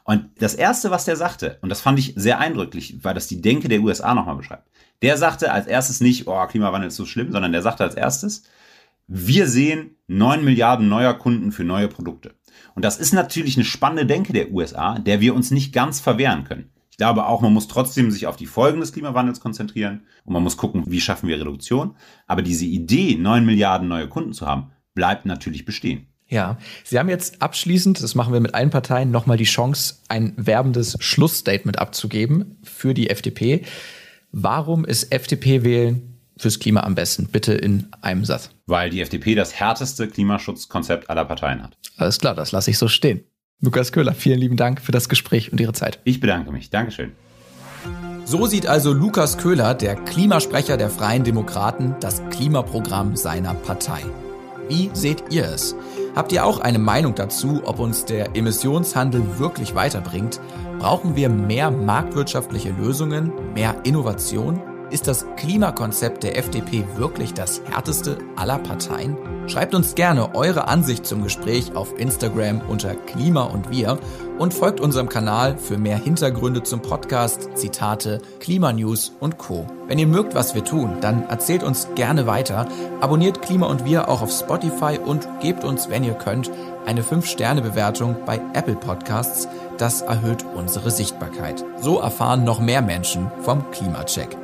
Und 0.04 0.26
das 0.38 0.54
Erste, 0.54 0.90
was 0.90 1.06
der 1.06 1.16
sagte, 1.16 1.58
und 1.62 1.70
das 1.70 1.80
fand 1.80 1.98
ich 1.98 2.12
sehr 2.16 2.38
eindrücklich, 2.38 2.98
weil 3.02 3.14
das 3.14 3.28
die 3.28 3.40
Denke 3.40 3.68
der 3.68 3.80
USA 3.80 4.14
nochmal 4.14 4.36
beschreibt, 4.36 4.68
der 5.00 5.16
sagte 5.16 5.50
als 5.52 5.66
erstes 5.66 6.00
nicht, 6.02 6.26
oh, 6.26 6.46
Klimawandel 6.46 6.88
ist 6.88 6.96
so 6.96 7.06
schlimm, 7.06 7.32
sondern 7.32 7.52
der 7.52 7.62
sagte 7.62 7.84
als 7.84 7.94
erstes, 7.94 8.42
wir 9.06 9.48
sehen 9.48 9.96
neun 10.06 10.44
Milliarden 10.44 10.88
neuer 10.88 11.14
Kunden 11.14 11.50
für 11.50 11.64
neue 11.64 11.88
Produkte. 11.88 12.34
Und 12.74 12.84
das 12.84 12.98
ist 12.98 13.14
natürlich 13.14 13.56
eine 13.56 13.64
spannende 13.64 14.04
Denke 14.04 14.34
der 14.34 14.50
USA, 14.50 14.98
der 14.98 15.20
wir 15.20 15.34
uns 15.34 15.50
nicht 15.50 15.72
ganz 15.72 15.98
verwehren 15.98 16.44
können. 16.44 16.71
Glaube 17.02 17.26
auch, 17.26 17.40
man 17.40 17.52
muss 17.52 17.66
trotzdem 17.66 18.12
sich 18.12 18.28
auf 18.28 18.36
die 18.36 18.46
Folgen 18.46 18.78
des 18.78 18.92
Klimawandels 18.92 19.40
konzentrieren 19.40 20.02
und 20.24 20.34
man 20.34 20.42
muss 20.44 20.56
gucken, 20.56 20.84
wie 20.86 21.00
schaffen 21.00 21.28
wir 21.28 21.36
Reduktion. 21.36 21.96
Aber 22.28 22.42
diese 22.42 22.64
Idee, 22.64 23.16
neun 23.16 23.44
Milliarden 23.44 23.88
neue 23.88 24.08
Kunden 24.08 24.32
zu 24.32 24.46
haben, 24.46 24.70
bleibt 24.94 25.26
natürlich 25.26 25.64
bestehen. 25.64 26.06
Ja, 26.28 26.58
Sie 26.84 27.00
haben 27.00 27.08
jetzt 27.08 27.42
abschließend, 27.42 28.00
das 28.00 28.14
machen 28.14 28.32
wir 28.32 28.38
mit 28.38 28.54
allen 28.54 28.70
Parteien, 28.70 29.10
nochmal 29.10 29.36
die 29.36 29.42
Chance, 29.42 29.96
ein 30.06 30.32
werbendes 30.36 30.96
Schlussstatement 31.00 31.80
abzugeben 31.80 32.60
für 32.62 32.94
die 32.94 33.10
FDP. 33.10 33.64
Warum 34.30 34.84
ist 34.84 35.10
FDP 35.12 35.64
wählen 35.64 36.20
fürs 36.36 36.60
Klima 36.60 36.84
am 36.84 36.94
besten? 36.94 37.26
Bitte 37.26 37.52
in 37.52 37.88
einem 38.00 38.24
Satz. 38.24 38.50
Weil 38.66 38.90
die 38.90 39.00
FDP 39.00 39.34
das 39.34 39.54
härteste 39.54 40.06
Klimaschutzkonzept 40.06 41.10
aller 41.10 41.24
Parteien 41.24 41.64
hat. 41.64 41.76
Alles 41.96 42.20
klar, 42.20 42.36
das 42.36 42.52
lasse 42.52 42.70
ich 42.70 42.78
so 42.78 42.86
stehen. 42.86 43.24
Lukas 43.64 43.92
Köhler, 43.92 44.12
vielen 44.12 44.40
lieben 44.40 44.56
Dank 44.56 44.80
für 44.80 44.90
das 44.90 45.08
Gespräch 45.08 45.52
und 45.52 45.60
Ihre 45.60 45.72
Zeit. 45.72 46.00
Ich 46.02 46.18
bedanke 46.18 46.50
mich. 46.50 46.70
Dankeschön. 46.70 47.12
So 48.24 48.46
sieht 48.46 48.66
also 48.66 48.92
Lukas 48.92 49.38
Köhler, 49.38 49.74
der 49.74 49.94
Klimasprecher 49.94 50.76
der 50.76 50.90
Freien 50.90 51.22
Demokraten, 51.22 51.94
das 52.00 52.22
Klimaprogramm 52.30 53.14
seiner 53.14 53.54
Partei. 53.54 54.00
Wie 54.68 54.90
seht 54.94 55.22
ihr 55.30 55.44
es? 55.44 55.76
Habt 56.16 56.32
ihr 56.32 56.44
auch 56.44 56.58
eine 56.58 56.80
Meinung 56.80 57.14
dazu, 57.14 57.62
ob 57.64 57.78
uns 57.78 58.04
der 58.04 58.34
Emissionshandel 58.34 59.38
wirklich 59.38 59.76
weiterbringt? 59.76 60.40
Brauchen 60.80 61.14
wir 61.14 61.28
mehr 61.28 61.70
marktwirtschaftliche 61.70 62.70
Lösungen, 62.70 63.30
mehr 63.54 63.76
Innovation? 63.84 64.60
Ist 64.92 65.08
das 65.08 65.24
Klimakonzept 65.36 66.22
der 66.22 66.36
FDP 66.36 66.84
wirklich 66.96 67.32
das 67.32 67.62
härteste 67.64 68.18
aller 68.36 68.58
Parteien? 68.58 69.16
Schreibt 69.46 69.74
uns 69.74 69.94
gerne 69.94 70.34
eure 70.34 70.68
Ansicht 70.68 71.06
zum 71.06 71.22
Gespräch 71.22 71.74
auf 71.74 71.98
Instagram 71.98 72.60
unter 72.68 72.94
Klima 72.94 73.44
und 73.44 73.70
wir 73.70 73.98
und 74.38 74.52
folgt 74.52 74.80
unserem 74.80 75.08
Kanal 75.08 75.56
für 75.56 75.78
mehr 75.78 75.96
Hintergründe 75.96 76.62
zum 76.62 76.82
Podcast, 76.82 77.48
Zitate, 77.54 78.20
Klimanews 78.40 79.16
und 79.18 79.38
Co. 79.38 79.66
Wenn 79.86 79.98
ihr 79.98 80.06
mögt, 80.06 80.34
was 80.34 80.54
wir 80.54 80.62
tun, 80.62 80.98
dann 81.00 81.22
erzählt 81.22 81.62
uns 81.62 81.88
gerne 81.94 82.26
weiter, 82.26 82.68
abonniert 83.00 83.40
Klima 83.40 83.68
und 83.68 83.86
wir 83.86 84.10
auch 84.10 84.20
auf 84.20 84.30
Spotify 84.30 84.98
und 85.02 85.26
gebt 85.40 85.64
uns, 85.64 85.88
wenn 85.88 86.04
ihr 86.04 86.14
könnt, 86.14 86.50
eine 86.84 87.02
5-Sterne-Bewertung 87.02 88.16
bei 88.26 88.42
Apple 88.52 88.76
Podcasts. 88.76 89.48
Das 89.78 90.02
erhöht 90.02 90.44
unsere 90.54 90.90
Sichtbarkeit. 90.90 91.64
So 91.80 91.98
erfahren 91.98 92.44
noch 92.44 92.60
mehr 92.60 92.82
Menschen 92.82 93.32
vom 93.40 93.70
Klimacheck. 93.70 94.36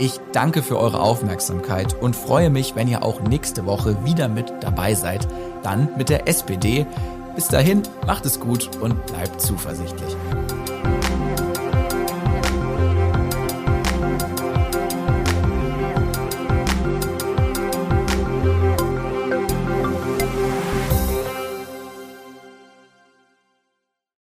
Ich 0.00 0.20
danke 0.30 0.62
für 0.62 0.78
eure 0.78 1.00
Aufmerksamkeit 1.00 2.00
und 2.00 2.14
freue 2.14 2.50
mich, 2.50 2.76
wenn 2.76 2.86
ihr 2.86 3.02
auch 3.02 3.20
nächste 3.20 3.66
Woche 3.66 4.04
wieder 4.04 4.28
mit 4.28 4.52
dabei 4.60 4.94
seid. 4.94 5.26
Dann 5.64 5.88
mit 5.96 6.08
der 6.08 6.28
SPD. 6.28 6.86
Bis 7.34 7.48
dahin, 7.48 7.82
macht 8.06 8.24
es 8.24 8.38
gut 8.38 8.70
und 8.80 9.06
bleibt 9.06 9.40
zuversichtlich. 9.40 10.16